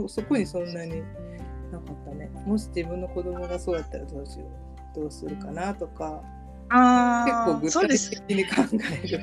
[0.08, 1.02] そこにそんなに
[1.72, 2.32] なかったね。
[2.46, 4.46] もし自分の子供がそうやったらどうしよ
[4.96, 6.24] うどうするかなとか
[6.72, 8.54] 結あ構具体ーそうです的に考
[9.04, 9.22] える。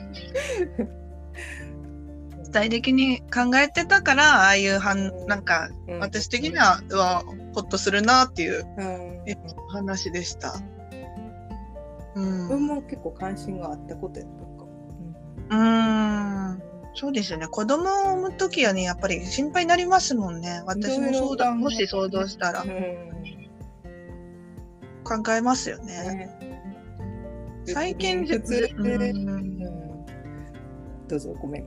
[2.44, 7.22] 具体的に考えてたからああいうはんなんかうん私的にはうわ
[7.54, 9.36] ホッとするなっていううんえ
[9.70, 10.54] 話でした。
[12.14, 14.68] うん自分も結構関心があったことやったかも。
[15.50, 16.62] うーん
[16.94, 17.46] そうですよね。
[17.46, 20.62] 子供を産むときはね、やっぱり心配になりますもんね。
[20.66, 21.44] 私もそうだ。
[21.44, 22.70] いろいろもし想像したらうん
[25.04, 25.92] 考えますよね。
[26.14, 26.37] ね
[27.72, 28.68] 最近普通
[31.08, 31.64] どうぞごめん。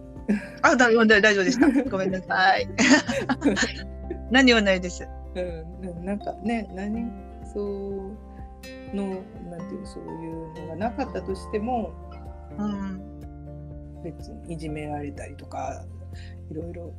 [0.62, 1.68] あ、だ大大丈夫でした。
[1.90, 2.68] ごめんなさい。
[4.30, 5.08] 何もないです？
[5.36, 7.12] うん、なんかね何
[7.54, 11.92] そうのなんていうそういうのがなかったとしても
[12.58, 13.02] うん。
[14.04, 15.86] 別にいじめられたりとか
[16.50, 16.92] いろいろ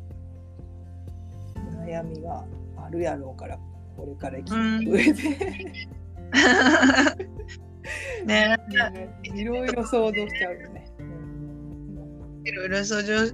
[1.85, 2.45] 悩みが
[2.77, 3.59] あるやろうから
[3.97, 5.89] これから生きていく上で、
[8.25, 10.87] ねねいろいろ想像しちゃうよね。
[10.99, 13.33] うんいろいろ想像うん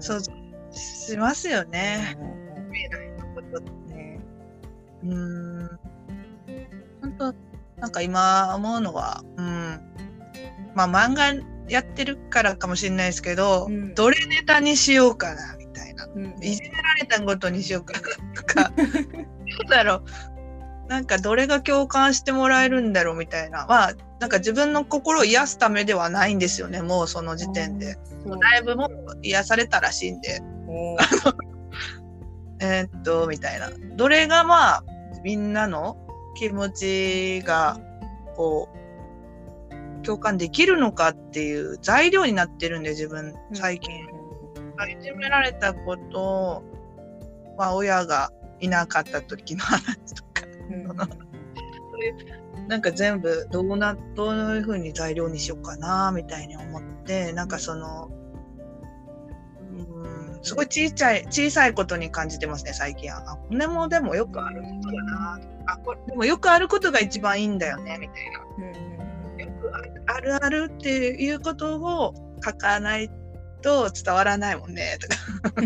[0.00, 0.32] 想像
[0.72, 2.16] しますよね。
[2.20, 2.24] う
[2.70, 3.94] ん未来のことって。
[3.94, 4.20] ね
[5.04, 5.68] うん。
[7.00, 7.34] 本当
[7.80, 9.80] なんか今思うのは、うん。
[10.74, 11.34] まあ漫画
[11.68, 16.06] やってるからかもしれないですけど、うんどれネタにしようかなみたいな。
[16.06, 18.00] うんいじめられたことにしようかな
[18.34, 18.82] とか、 ど
[19.66, 20.35] うだろう。
[20.88, 23.66] なんかどれが共感してもらえるんだろうみたいな。
[23.68, 27.98] まあ、なんか自分の心を癒すためではないんですよね、もうその時点で。。
[28.24, 30.40] そうだいぶもう癒されたらしいんで。
[30.68, 30.96] お
[32.60, 33.70] えーっと、みたいな。
[33.96, 34.84] どれがまあ、
[35.22, 35.96] みんなの
[36.36, 37.78] 気持ちが、
[38.34, 43.92] こう、共感できるのかっていう材料になってるんで、自分、最近。
[44.84, 46.62] いじめられたことを、
[47.58, 50.25] まあ、親がいなかった時の話と
[50.94, 51.36] か、うん
[52.68, 58.10] なんか全部どうな、どういうふうに材料にしようかな、みたいに思って、なんかその、
[59.70, 63.18] うん、すごい小さい、小さいことに感じてますね、最近は。
[63.18, 65.40] あ、これもでもよくあることだな。
[65.66, 68.40] あ、これ、でもよくあることが一番いいんだよね、みたいな。
[68.58, 68.96] うん
[69.38, 69.70] よく
[70.06, 73.10] あるあるっていうことを書かない
[73.60, 75.62] と伝わらないもんね、とか。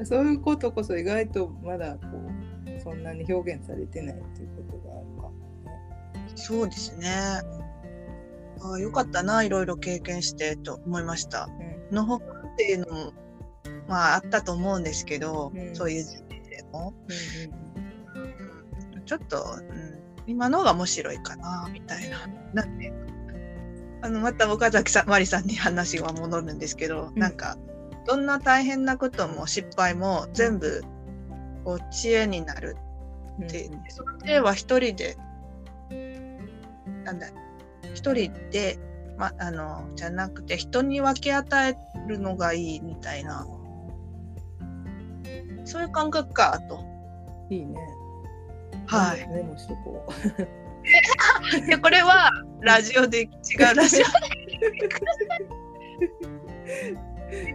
[0.04, 2.39] そういうことこそ意外とまだこう
[2.90, 5.32] そんなに表現されてないっていうことがあるかも
[6.34, 7.08] そうですね。
[7.08, 7.10] ね。
[8.62, 11.48] ああ、よかったな、いろいろ経験してと思いました。
[11.60, 13.12] うんのほかっていうのも、
[13.88, 16.94] まああったと思うんですけど、うんそういう時期でも、
[18.14, 22.28] うんうんちょっと、うん、今のが面白いかな、みたいな。
[22.54, 22.92] なんで、
[24.02, 27.58] あの、また岡崎さん、マリさんに話が戻るんですけど、うんなんか、
[28.06, 30.84] どんな大変なことも失敗も全部、
[31.64, 32.76] こう、知恵になる
[33.38, 35.16] うんって、その知恵は一人で、
[37.04, 37.28] なんだ、
[37.94, 38.78] 一人で、
[39.16, 41.76] ま、あの、じゃなくて、人に分け与え
[42.08, 43.46] るのがいいみたいな、
[45.64, 46.84] そういう感覚か、と。
[47.50, 47.78] いいね。
[48.86, 49.28] はい。
[49.28, 50.12] メモしとこう。
[51.66, 54.04] いや、これは、ラジオで、違う ラジオ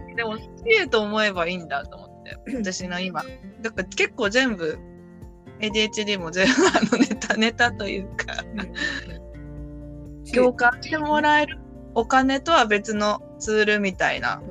[0.06, 0.14] で。
[0.14, 2.05] でも、知恵と思えばいいんだと思って、
[2.54, 3.22] 私の今。
[3.62, 4.78] だから結構全部、
[5.60, 8.44] ADHD も全部あのネタ、ネタというか、
[10.34, 11.58] 共感してもらえる
[11.94, 14.42] お金とは別のツールみたいな、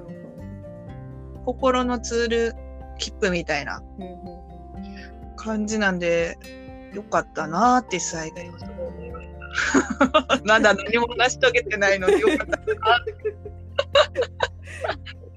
[1.46, 2.54] 心のツール、
[2.98, 3.84] 切符みたいな
[5.36, 6.38] 感じなんで、
[6.94, 10.42] よかったなーって最後に思いました。
[10.46, 12.60] まだ何も成し遂げてないのによかった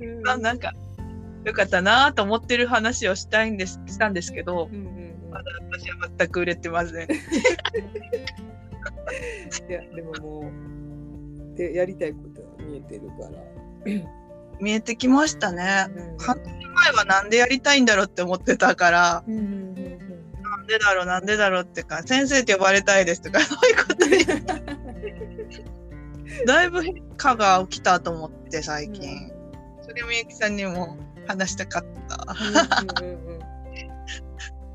[0.01, 0.37] うんな。
[0.39, 0.73] なんか、
[1.45, 7.09] よかったなーと思ってる話をしたいんです、したんですけどう、んうんうんまだ私は全く売れてません。
[9.69, 10.51] いやでもも
[11.53, 13.39] うでやりたいことは見えてるから。
[14.61, 15.87] 見えてきましたね。
[15.95, 19.75] うん半年前はなんでやりたいんだろうって思ってたから、うんうんうん
[20.43, 24.25] なんでだろう、なんでだろうってか、先生って呼ばれたいですとか、そういうことに、
[26.47, 29.31] だいぶ変化が起きたと思って、最近。
[29.83, 30.97] それをみゆきさんにも
[31.29, 32.27] 話したかった。
[33.03, 33.39] うんうんうん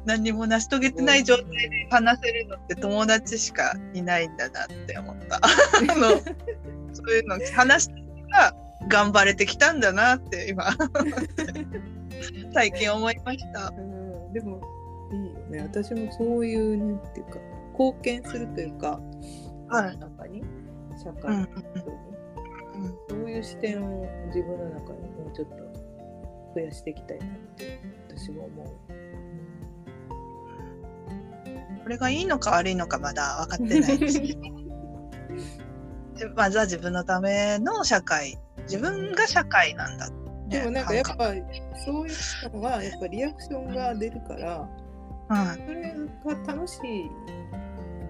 [0.05, 5.37] 何にも成し遂げてない状態で話せるのって友達しかいないんだなって思った。
[5.37, 5.39] あ
[5.95, 6.09] の
[6.91, 8.55] そういうの話してから
[8.89, 10.65] 頑張れてきたんだなって今、
[12.53, 13.73] 最近思いました。
[13.77, 14.61] うんでも
[15.13, 17.39] いいよね私もそういうねっていうか
[17.71, 18.99] 貢献するというか、
[19.69, 20.43] はい中に
[21.01, 21.85] 社会うんの人に、
[22.75, 25.62] うんそういう視点を自分の中にもうちょっと
[26.53, 28.67] 増やしていきたいなって私は思う。
[31.83, 34.39] これがいいのか悪いのかまだ分かってないですけど
[36.35, 38.39] まずは自分のための社会。
[38.63, 40.15] 自分が社会なんだ、ね、
[40.47, 41.33] でもなんかやっ感ぱ
[41.85, 44.69] そういうのはやっぱリアクションが出るから
[45.27, 47.09] 覚それが楽しい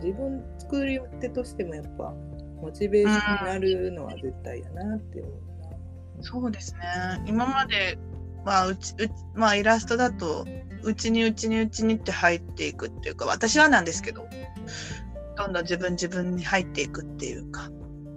[0.03, 2.13] 自分作り手としてもやっぱ
[2.61, 5.69] モチベーションになるのは絶対やなって思うな。
[6.17, 6.79] うん、そうですね。
[7.25, 7.97] 今まで
[8.45, 10.45] まあうちうちまあイラストだと
[10.83, 14.27] うちにうちにうちにって入っていくっていうか私はなんですけど
[15.37, 17.69] どんどん自分自分に入っていくっていうか。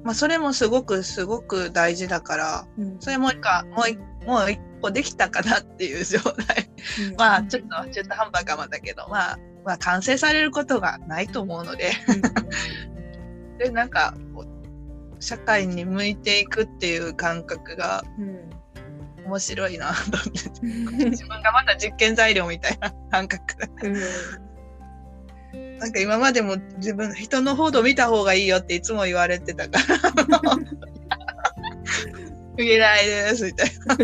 [0.04, 2.96] まあそれもすごくすごく大事だからうん。
[3.00, 6.70] それもう一個もう一もう一個できたかなっていう 状態。
[7.10, 7.16] うん。
[7.16, 11.92] まあちょっと中途半端かもだけど、まあ、まあ完成されることがないと思うので、
[13.58, 14.14] で、なんか、
[15.18, 18.55] 社会に向いていくっていう感覚がうん
[19.26, 19.92] 面白いな。
[19.92, 19.94] と
[20.62, 23.68] 思って、自分がまだ実験材料みたいな感覚だ。
[23.82, 23.94] うん。
[25.78, 30.56] なんか今までも自分、人の報道見た方がいいよっていつも言われてたから、
[32.56, 33.96] 見えないです、みたいな。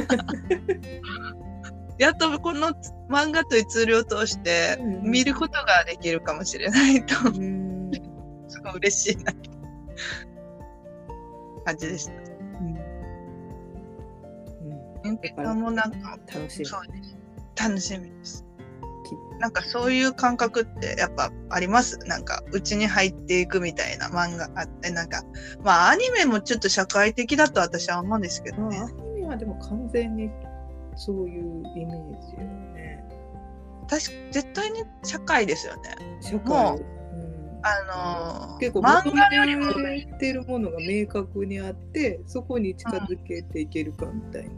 [1.98, 2.72] やっとこの
[3.08, 5.10] 漫画というツールを通してうん。
[5.10, 7.90] 見ることができるかもしれないと、うん。
[8.48, 9.32] すごい嬉しいな
[11.64, 12.12] 感じでした。
[12.12, 12.16] う
[12.64, 12.91] ん
[15.04, 16.64] 鉛筆もなんか楽しい。
[16.64, 17.16] そうです
[17.62, 18.44] 楽しみです。
[19.38, 21.98] なんかそういう感覚ってやっぱあります？
[22.06, 25.22] なんかうちに入っていくみたいな漫画あってなんか
[25.64, 30.30] まあアニメもちょっと社会的だと私は思うんですけどねあアニメはでも完全に
[30.96, 32.42] そういうイメージよ
[32.74, 33.04] ね。
[33.90, 36.80] 確か絶対に社会ですよね社会
[37.64, 44.50] あのー結構漫求画よりもめてるものが明確にあってそこに近づけていけるかみたいな。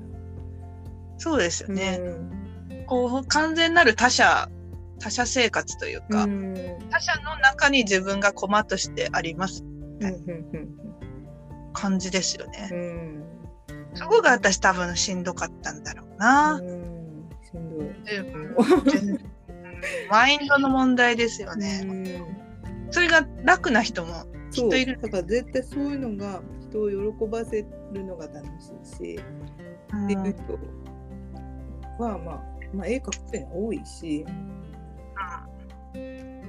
[1.17, 2.85] そうですよね、うん。
[2.87, 4.49] こう完全なる他者
[4.99, 6.55] 他者生活というか、うん。
[6.91, 9.65] 他者の中に自分がコマとしてあります。
[11.73, 12.69] 感じですよね。
[12.73, 12.75] う。
[12.75, 13.25] ん。
[13.95, 16.55] そこが私多分しんどかったんだろうな。
[16.55, 17.89] うんしんどい。
[18.05, 19.21] で
[20.11, 21.83] マインドの問題ですよね。
[21.85, 22.93] うん。
[22.93, 24.99] それが楽な人もきっといる。
[25.01, 30.59] だから絶対そういうのが人を喜ばせるのが楽しいし、っていう人
[31.99, 32.41] は、まあ、
[32.73, 34.25] まあ絵描く人多いし、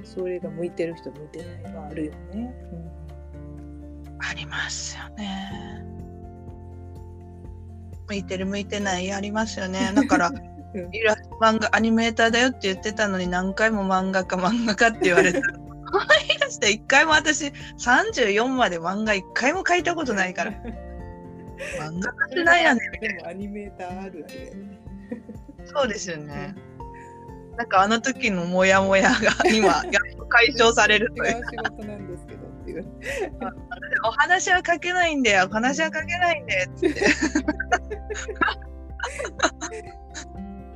[0.04, 2.54] それが向いてる人向いてないはあるよね。
[4.18, 5.84] ありますよね。
[8.08, 9.92] 向いてる向いてないありますよね。
[9.94, 10.32] だから
[10.74, 15.38] うんイラ漫画アニメーターだよって言ってたのに何回も漫画家漫画家って言われた。
[15.38, 16.02] 思
[16.34, 17.46] い出して一回も私
[17.78, 20.52] 34まで漫画一回も描いたことないから。
[21.80, 24.85] 漫画家ってないやねんみアニメーターあるあるね。
[25.72, 25.80] な。
[25.80, 26.54] そうですよね。
[27.56, 29.18] なんかあの時のモヤモヤが
[29.50, 29.82] 今やっ
[30.16, 32.86] と解消されるという仕事なんですけどっていう。
[34.04, 36.88] お話は書けないんだよ、お話は書けないんだよって。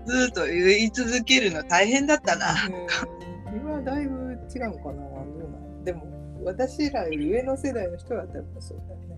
[0.06, 2.54] ずーっと言い続けるの大変だったな。
[2.66, 3.20] うん
[3.52, 5.84] 今はだいぶ違うのかなどうなん？
[5.84, 9.16] でも私ら上の世代の人は多分そうだよね。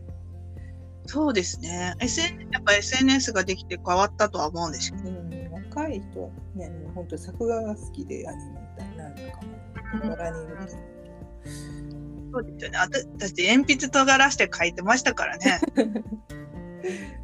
[1.07, 1.95] そうですね。
[2.01, 5.11] SN やっぱ SNS ができて変わったとは思うんですけど。
[5.11, 5.22] うん、
[5.75, 10.17] 若い人はね、もう本当作画が好きでアニメーターになるのかも。
[10.17, 10.71] バラにいるけど
[12.33, 12.79] そうですよね。
[12.79, 15.61] あた私、鉛筆尖らして書いてましたからね。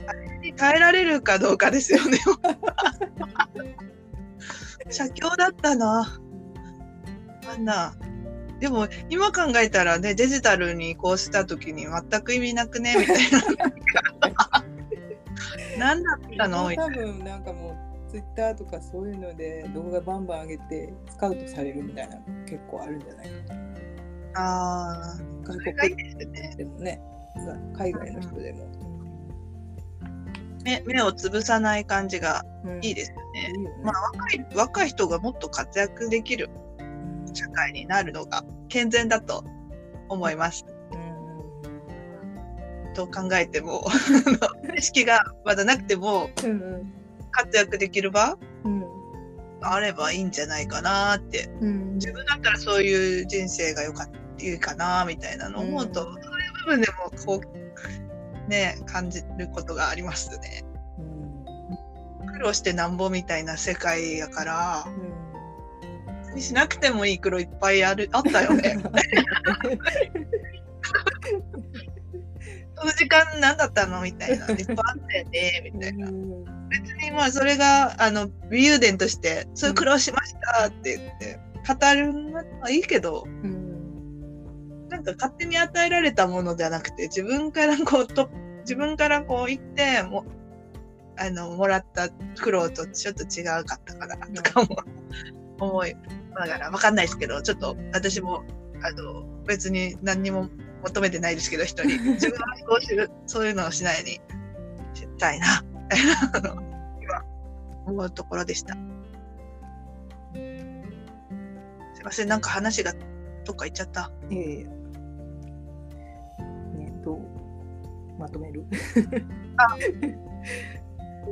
[0.06, 2.18] あれに耐えられるかどうかですよね。
[4.90, 6.20] 写経だったな。
[7.52, 7.94] あんな。
[8.60, 13.42] でも今考えたらね、デジタルに移行した時に全く意味なくねみたいな。
[15.78, 16.68] 何だったの？
[16.68, 23.28] みたい多分なんかもうツイッターとかそういうので動画バンバン上げてスカウトされるみたいなの結構あるんじゃない？
[23.28, 23.54] か。
[24.40, 25.96] ああ、そ外国
[26.56, 27.00] でもね、
[27.76, 28.66] 海外の人でも。
[30.64, 33.52] 目目を潰さない感じがうんいいですよね。
[33.56, 39.44] いいよねまあ若い若い人がもっと活躍できるうん社会になるのが健全だと
[40.08, 40.64] 思います。
[42.94, 43.84] どう考えても
[44.76, 46.92] 知識がまだなくてもうんうん
[47.38, 48.36] 活躍できる場？
[48.64, 48.80] うん。
[49.60, 51.48] があればいいんじゃないかなって。
[51.60, 51.94] うん。
[51.94, 56.12] 自分だったらそういう人生がよかったいいかなみたいなのを思うと、うん。
[56.14, 56.26] そういう
[56.66, 57.40] 部分でもこ
[58.46, 60.64] うね感じることがありますね。
[60.98, 61.02] う
[62.24, 62.26] ん。
[62.34, 64.86] 苦労してなんぼみたいな世界やから
[66.34, 66.40] うん。
[66.40, 68.78] しなくてもいい苦労いっぱいあるあったよね。
[72.80, 74.46] その時間何だったのみたいな。
[74.50, 76.10] いっぱいあったよねみたいな。
[76.68, 83.26] 別にまあそれがあの武勇伝としてそういう苦労しましたって言って語るのはいいけど、
[84.90, 90.24] なんか勝手に与えられたものではなくて自分からこうと自分からこう言っても
[91.16, 92.10] あのもらった
[92.40, 94.76] 苦労とちょっと違うかったかなとかも
[95.58, 95.96] 思い
[96.34, 98.44] ながらわかんないですけどちょっと私も
[98.82, 100.48] あの別に何にも
[100.82, 101.98] 求めてないですけど人に。
[102.14, 104.12] 自分はこうするそういうのをしないように
[104.94, 105.64] したいな
[107.02, 107.24] 今
[107.86, 108.74] 思うところでした。
[111.94, 112.92] すいませんなんか話が
[113.44, 114.10] どっか行っちゃった。
[114.30, 114.64] ええ。
[116.76, 117.20] ねどう
[118.18, 118.64] まとめる。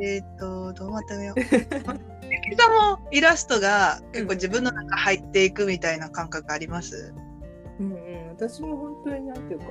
[0.01, 1.41] えっ、とどうまとめよう。
[2.51, 7.15] ゆきもイラストが結構自分の中入っていくみたいな感覚あります、
[7.81, 9.67] うんうん私も本当になんていうか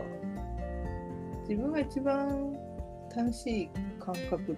[1.47, 2.51] 自分が一番
[3.16, 4.57] 楽しい感覚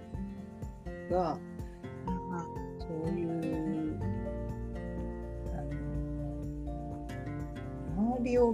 [1.11, 1.37] が
[2.79, 3.99] そういう
[7.97, 8.53] 周りを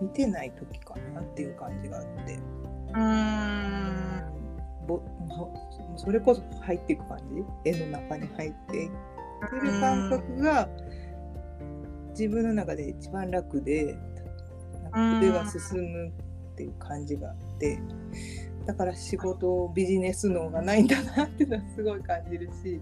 [0.00, 2.34] 見てない時かなっていう感じがあって。
[2.34, 2.98] うー
[4.24, 4.86] ん。
[4.86, 7.18] ぼそそれこそ入っていく感
[7.64, 7.70] じ？
[7.70, 8.76] 絵の中に入って。
[8.78, 8.90] いっ
[9.60, 10.68] てる感覚が
[12.10, 13.96] 自分の中で一番楽で
[14.98, 16.12] 筆が進むっ
[16.56, 17.80] ていう感じがあって
[18.66, 22.80] だから仕事ビジネス脳がないんだなっていうのはすごい感じるし。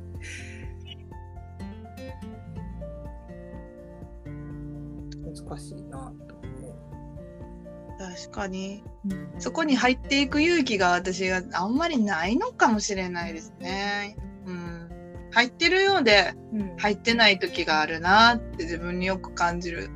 [5.46, 6.36] 難しいなと
[7.98, 9.28] 確かに思う。
[9.38, 14.16] そこに入っていく勇気が私があんまりないのかもしれないですね。
[14.46, 14.88] うん、
[15.32, 19.90] 入ってるようでうん入ってない時があるなって自分によく感じる。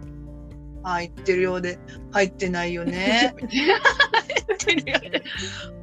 [0.83, 1.79] 入ってるようで
[2.13, 3.35] 入ってないよね。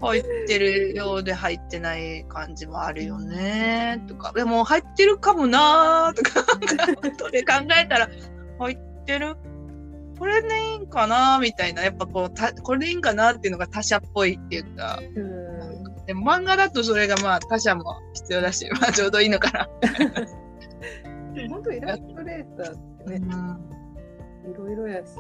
[0.02, 4.04] 入ってるようで入ってない感じもあるよね。
[4.08, 6.42] とかでも入ってるかもなーとか
[7.02, 8.10] 後で考えたら
[8.60, 9.36] 入ってる
[10.18, 15.58] これでいいんかなみたいなやっぱこうたこれでいいんかなっていうのが他者っぽいっていうかうん
[16.08, 17.84] でも漫画だとそれがまあ他者も
[18.14, 19.70] 必要だし、まあ、ちょうどいいのかな。
[21.36, 23.28] でも本当イラストレーターってね、
[24.52, 25.16] いろいろやし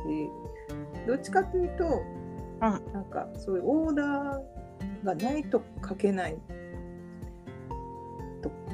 [1.05, 2.01] どっちかというと、
[2.59, 6.37] なんかそういうオーダーがないと書けない。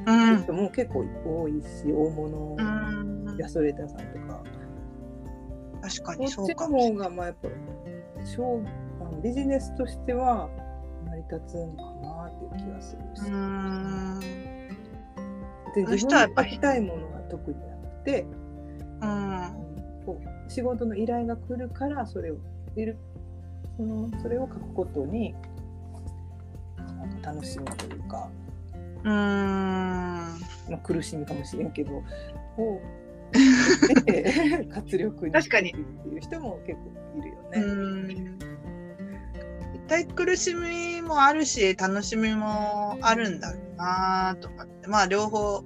[0.05, 0.43] うん。
[0.43, 3.35] 人も結構多いし大物うん。
[3.35, 4.43] イラストレーターさんとか、
[5.81, 7.47] 確かにそうかもの方がまあやっぱ
[8.25, 8.61] 商
[9.01, 10.49] あのビジネスとしては
[11.05, 14.19] 成り立つのかなっていう気がするし、うん。
[15.73, 18.25] で自分が人はやっぱり書きたいものが特になくて、
[19.01, 19.32] うん
[20.47, 22.37] 仕事の依頼が来るからそれを
[22.75, 22.97] いる
[23.77, 25.33] そのそれを書くことに
[27.23, 28.29] 楽しみというか、
[29.03, 29.11] うん。
[30.69, 32.03] まあ、苦しみかもしれんけど
[32.57, 32.81] を
[34.05, 37.61] で 活力にっていう人も結構いるようね。
[37.61, 38.39] ん。
[39.73, 44.87] 絶対苦しみもあるし楽しみもあるんだろうなとかって。
[44.87, 45.63] まあ両方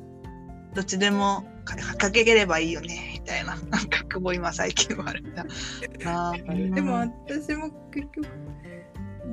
[0.73, 1.43] どっちでも
[1.75, 3.57] かかければいいよねみたいな。
[3.69, 5.43] 感覚も今最近はある んだ
[6.03, 6.33] な
[6.73, 8.27] でも私も結局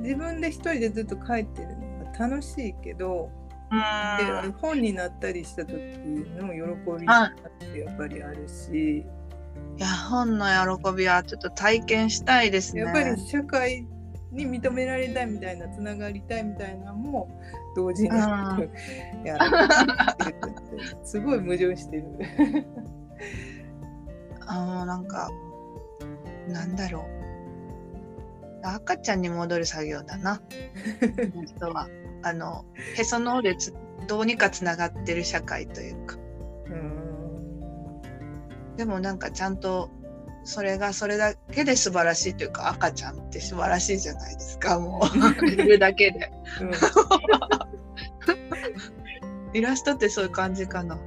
[0.01, 3.31] 自分で一人でずっと書いてるのが楽しいけど、
[3.71, 8.97] で本になったりした時の喜びってやっぱりあるし、
[9.77, 10.45] いや本の
[10.79, 12.81] 喜びはちょっと体験したいですね。
[12.81, 13.87] やっぱり社会
[14.31, 17.41] に認められたいみたいなつながりたいみたいなのも
[17.75, 18.17] 同時にうん。
[19.25, 19.45] やる
[21.03, 22.05] すごい矛盾してる。
[24.47, 25.29] あのなんか
[26.47, 27.05] なんだろう。
[28.63, 30.41] 赤ちゃんに戻る作業だな。
[31.33, 31.87] 本当は。
[32.23, 32.65] あの
[32.97, 33.71] へその緒でつ
[34.07, 36.17] どうにかつながってる社会というか。
[36.67, 36.95] うん。
[38.77, 39.89] でもなんかちゃんと
[40.45, 45.05] それがそれだけで素晴らしいというか赤ちゃんって素晴らしいじゃないですかもう。
[45.49, 46.31] いるだけで。
[49.53, 50.99] イラストってそういう感じかな。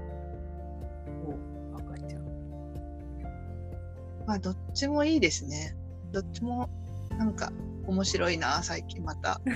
[1.77, 2.25] 赤ちゃん。
[4.27, 5.77] まあどっちもいいですね。
[6.11, 6.69] どっちも
[7.17, 7.53] なんか
[7.87, 9.41] 面白いな最近また。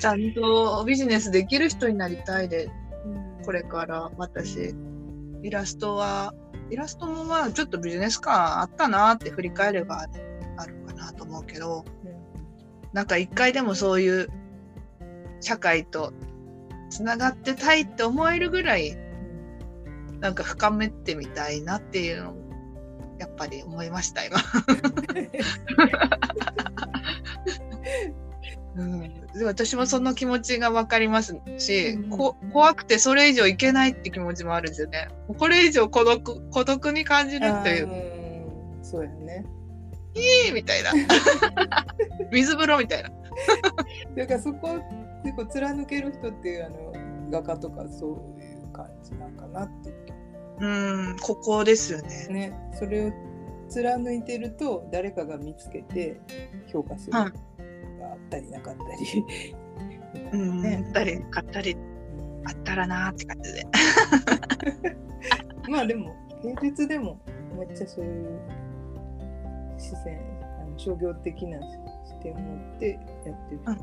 [0.00, 2.70] ちゃんとビジネスできる人になりたいで
[3.44, 4.74] これから私。
[5.42, 6.34] イラストは
[6.70, 10.06] イラストもまあちょっとビジネス感あったなって振り返れば
[10.56, 11.84] あるかなと思うけど
[12.92, 14.28] なんか一回でもそういう
[15.40, 16.12] 社会と
[16.90, 18.96] つながってたいって思えるぐらい
[20.20, 22.34] なんか深めてみたいなっていうの
[23.18, 24.38] やっぱり思いました今、
[28.76, 29.00] うん、
[29.34, 32.10] で私もその気持ちが分かりますし、うん。
[32.10, 35.08] こ怖くてそれ以上いけないって気持ちもあるんですよね。
[35.38, 38.14] これ以上孤独孤独に感じるっていう。
[38.14, 38.20] うん
[38.82, 39.44] そうやね。
[40.14, 40.90] いいみたいな。
[42.32, 43.10] 水風呂みたいな。
[44.16, 44.80] だからそこを
[45.22, 46.92] 結構貫ける人っていうあの
[47.30, 48.06] 画家とかそ
[48.36, 49.96] ういう感じなんかなっていう。
[50.60, 52.26] うんここですよね。
[52.30, 52.52] ね。
[52.74, 53.12] それを
[53.68, 56.20] 貫いてると誰かが見つけて
[56.66, 57.12] 評価する。
[57.12, 57.32] のがはい。
[57.32, 57.49] あ
[58.30, 59.54] ったりなかったり。
[60.32, 60.82] うん、ね。
[60.84, 61.76] 買ったり買ったり
[62.44, 63.66] あったらなーって感じで。
[65.68, 67.18] まあでも芸術でも
[67.58, 68.40] めっちゃそういう
[69.76, 70.20] 視線
[70.60, 71.60] あの商業的な
[72.04, 73.78] 視点を持ってやってる人かな。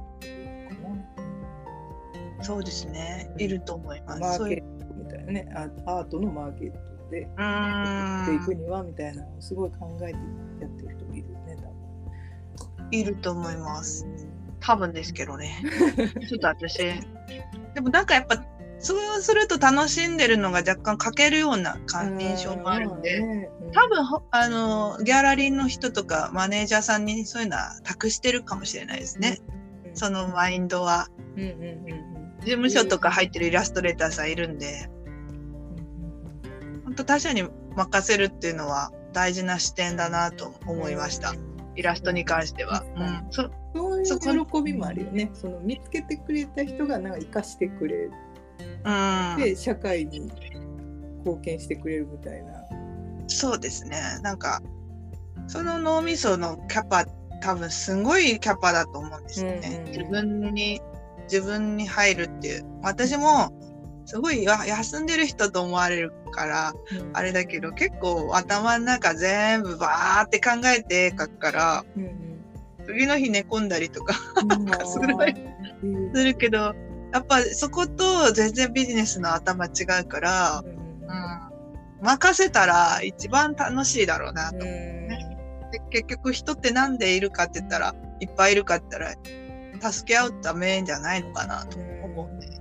[2.43, 3.29] そうですね。
[3.37, 4.21] いると思います。
[4.21, 5.49] マーケットみたいなね。
[5.53, 6.79] アアートのマーケット
[7.09, 10.13] でうやっていくんにはみたいなのをすごい考えて
[10.61, 11.57] やってる人もいるよね
[12.91, 14.05] いると思います
[14.59, 14.93] 多分。
[14.93, 15.63] ですけどね。
[16.27, 16.77] ちょっと私。
[16.77, 18.43] でもなんかやっぱ
[18.79, 29.57] そうすると楽しんでるのが若干欠けるような感印象もあるんで、多分ほあのギャラリーの人とかマネージャーさんにそういうのは託してるかもしれないですね、うん
[29.97, 31.09] そのマインドは。
[31.35, 32.39] うんうんうんうん。
[32.41, 34.89] 事務所とか入ってるイラストレーターさんいるんで。
[36.85, 37.43] 本当他者に
[37.75, 41.33] 任せるっていうのは大事な視点だなと思いました、
[41.77, 45.29] イラストに関しては、うんうん、そそういう喜びもあるよね。
[45.33, 48.09] その見つけてくれた人がなんか生かしてくれ
[48.83, 50.31] うんて、社会に
[51.19, 52.63] 貢献してくれるみたいな。
[53.27, 53.99] そうですね。
[54.23, 54.61] なんか、
[55.47, 57.05] その脳みそのキャパ、
[57.41, 59.61] 多分すごいキャパだと思うんですよね。
[59.63, 60.81] うんうんうん自分に、
[61.23, 62.65] 自分に入るっていう。
[62.81, 63.51] 私も、
[64.07, 66.73] すごいや休んでる人と思われるから、
[67.11, 72.41] あれだけど、結構頭の中全部バーって考えて書くから、うんうん。
[72.85, 74.87] 次の日寝込んだりとかうん。
[74.87, 75.35] すごい
[75.83, 76.15] うん。
[76.15, 76.73] するけど、
[77.13, 79.69] やっぱそこと全然ビジネスの頭違
[80.01, 84.59] うから、うん、任せたら一番楽しいだろうなと。
[84.59, 92.56] で結局人ってなんでいるかって言ったらいっぱいいるかって言ったら助け合うためじゃないのかなと思うん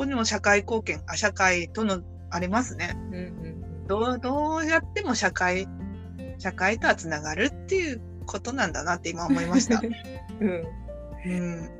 [0.00, 2.96] こにも社会貢献あ社会とのありますね。
[2.96, 5.66] うんうんどうどうやっても社会
[6.38, 9.82] 社会とはつながるっていうことなんだなって今思いました、
[10.40, 10.64] うん。
[11.26, 11.70] うん、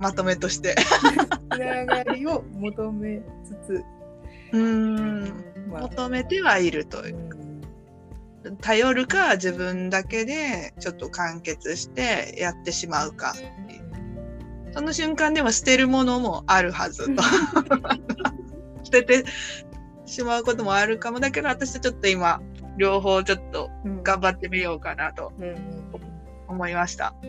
[0.00, 0.74] まとめとして。
[1.52, 3.84] つながりを求めつつ、
[4.52, 5.22] うん。
[5.70, 5.80] まあ。
[5.82, 7.16] 求めてはいるという。
[7.16, 7.40] うん
[8.62, 13.89] 頼るか自分だけでちょっと完結してやってしまうかっていう
[14.72, 17.22] その瞬間でも捨てるものもあるはずと。
[18.84, 19.24] 捨てて
[20.06, 22.40] しまうこともあるかもだけど私はちょっと今
[22.76, 24.02] 両方ちょっとうん。
[24.02, 25.32] 頑張ってみようかなと
[26.48, 27.14] 思いました。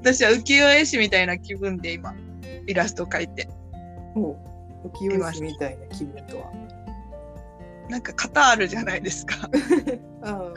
[0.00, 2.14] 私は浮世絵師みたいな気分で今
[2.66, 3.48] イラスト描いて
[4.14, 4.38] も
[4.84, 6.65] う浮世絵師みたいな気分とは。
[7.88, 9.48] なんか型あるじゃないですか。
[10.22, 10.52] あ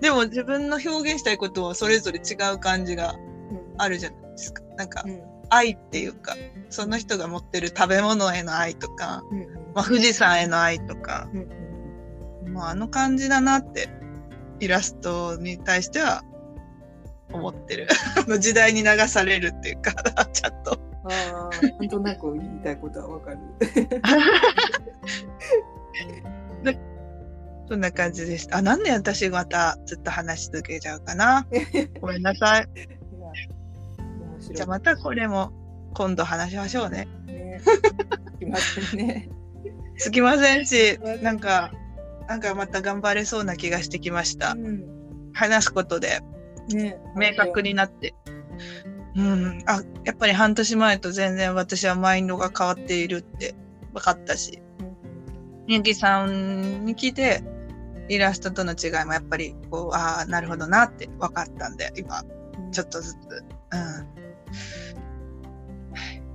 [0.00, 3.16] でも自分の表現したいことはそれぞれ違う感じがあ、
[3.78, 4.62] あるじゃないですか。
[4.76, 5.20] なんかうん。
[5.48, 6.36] 愛っていうか
[6.70, 9.22] その人が持ってる食べ物への愛とか、
[9.74, 11.28] まあ、富士山への愛とか、
[12.44, 13.88] うまあ、あの感じだなって
[14.60, 16.22] イラストに対しては
[17.32, 17.88] 思ってる。
[18.16, 19.92] あの時代に流されるっていうか
[20.32, 20.78] ちゃんと。
[21.04, 23.38] ああ、なんとなく言いたいことはわかる。
[27.68, 31.46] そんな感じでしたあなんで私またずっと話し続けちゃうかな
[32.00, 32.68] ごめんなさい
[34.52, 35.52] いじゃあまたこれも
[35.94, 37.60] 今度話しましょうねね。
[38.40, 39.28] い ますね。
[39.98, 41.72] つきませんしなんか
[42.28, 44.84] なんかまた頑張れそうな気がしてきましたうん。
[45.32, 46.20] 話すことで
[46.68, 46.98] ね。
[47.16, 48.14] 明確になって。
[49.16, 53.54] うん、あやっぱり半年前と全然私はマインドが変わっているって
[53.94, 54.62] 分かったし
[55.66, 55.68] うん。
[55.68, 57.42] みゆきさんに聞いて
[58.08, 62.24] イラストとの違いもやっぱりこうああなるほどなって分かったんで今
[62.70, 63.16] ちょっとずつ、
[63.72, 64.06] うん、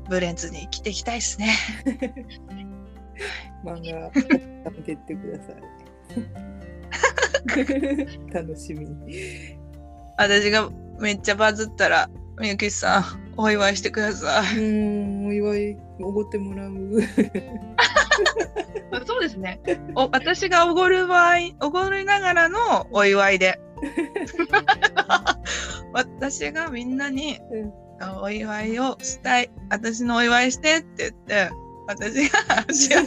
[0.09, 1.55] ブレンズに生きていきたいですね。
[3.63, 4.11] 漫画
[4.71, 5.55] 見てってください。
[8.33, 9.57] 楽しみに。
[10.17, 10.69] 私が
[10.99, 12.09] めっちゃバズったら
[12.39, 13.03] みゆきさん
[13.37, 14.57] お祝いしてください。
[14.57, 16.71] うん、お祝いおごってもらう。
[19.05, 19.61] そうですね。
[19.95, 23.61] お私がおごる場合、おごりながらのお祝いで。
[25.93, 27.71] 私がみんなにうん
[28.21, 29.49] お祝いをしたい。
[29.69, 31.49] 私のお祝いしてって言って、
[31.87, 32.39] 私が
[32.73, 33.05] 支払う。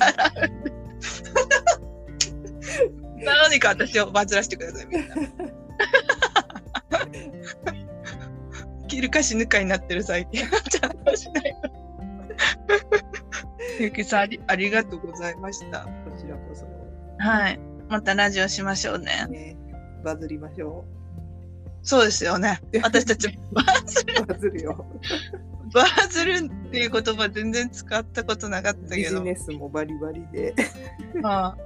[3.24, 5.14] なのにか私をバズらせてください、みんな。
[8.82, 10.47] 生きるか死ぬかになってる最近。
[10.70, 11.70] ちゃんとしないと。
[13.80, 15.80] ゆきさんあり、ありがとうございました。
[15.80, 15.88] こ
[16.18, 16.66] ちらこそ、
[17.18, 17.60] はい。
[17.88, 19.26] またラジオしましょうね。
[19.28, 19.56] ね、
[20.04, 20.84] バズりましょ
[21.82, 22.60] そうですよね。
[22.82, 24.26] 私たちバズる、う。
[24.26, 24.86] バズるよ。
[25.72, 29.10] バズるっていう言葉全然使ったことなかったけど。
[29.10, 30.54] ビジネスもバリバリで。
[31.20, 31.58] まあ、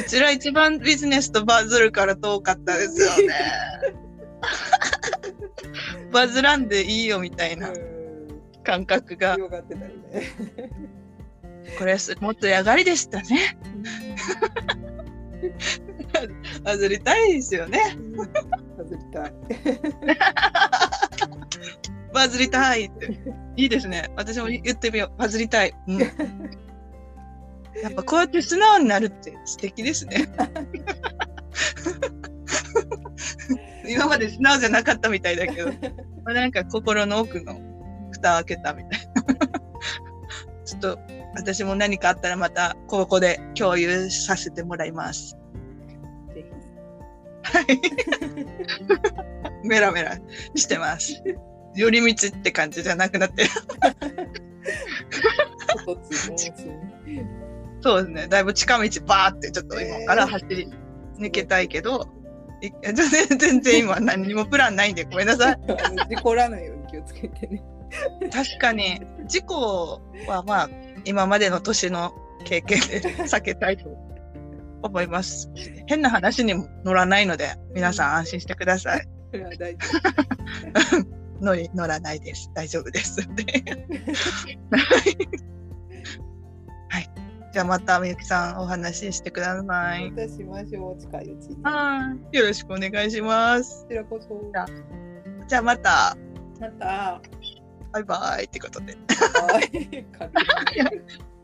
[0.00, 3.34] うちら一番ビジネスとバズるから遠かったですよね。
[6.12, 7.70] バズらんでいいよみたいな
[8.64, 9.34] 感覚が。
[9.34, 10.99] 広がってたよね。
[11.78, 13.56] これすもっとやがりでしたね。
[16.62, 17.96] バズりたいですよね。
[18.76, 19.32] バズりたい。
[22.12, 23.18] バズりたいって。
[23.56, 24.10] いいですね。
[24.16, 25.18] 私も言ってみよう。
[25.18, 25.74] バズりたい。
[25.86, 25.98] うん。
[27.82, 30.28] やっぱこうやって素直になるって素敵ですね。
[33.88, 35.68] 今まで素直じゃなかったみたいだけど、
[36.24, 37.58] まあなんか心の奥の
[38.12, 39.22] 蓋を開けたみたいな。
[40.64, 40.98] ちょっと
[41.34, 45.36] 私も何かあったらまたここで共有させてもらいます。
[46.34, 46.44] ぜ
[47.42, 47.56] ひ。
[47.56, 47.80] はい。
[49.66, 50.18] メラメラ
[50.54, 51.22] してます。
[51.74, 53.50] 寄り道って感じじゃなくなってる。
[57.82, 58.26] そうですね。
[58.28, 60.68] だいぶ近道バーってちょっと今から走り
[61.18, 62.08] 抜けたいけど、
[62.60, 65.58] い全然 全然今何にもプランないんでごめんなさい。
[66.08, 67.62] 事故らないように気をつけてね。
[68.32, 70.70] 確かに事故はまあ
[71.04, 73.84] 今までの年の経験で避けたいと
[74.82, 75.50] 思います。
[75.86, 79.08] 変な話にも乗らないので皆さん安心してください。
[81.40, 82.50] 乗り乗らないです。
[82.54, 83.16] 大丈夫です。
[83.34, 83.44] で
[86.88, 87.10] はい。
[87.52, 89.64] じゃあまたみゆきさんお話ししてくださ夫。
[89.98, 90.10] い。
[90.10, 91.00] またしましょう。
[91.00, 91.56] 近いうちに。
[91.56, 92.36] こはい。
[92.36, 93.86] よろしくお願いします。
[93.88, 94.40] ちらこそ。
[95.48, 96.16] じゃあまた。
[96.60, 97.20] また。
[97.92, 98.96] バイバイってことで。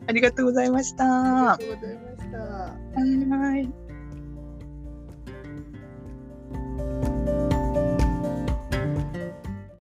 [0.07, 1.03] ありがとうございました。
[1.05, 2.37] あはりがとうございました。
[3.57, 3.86] い。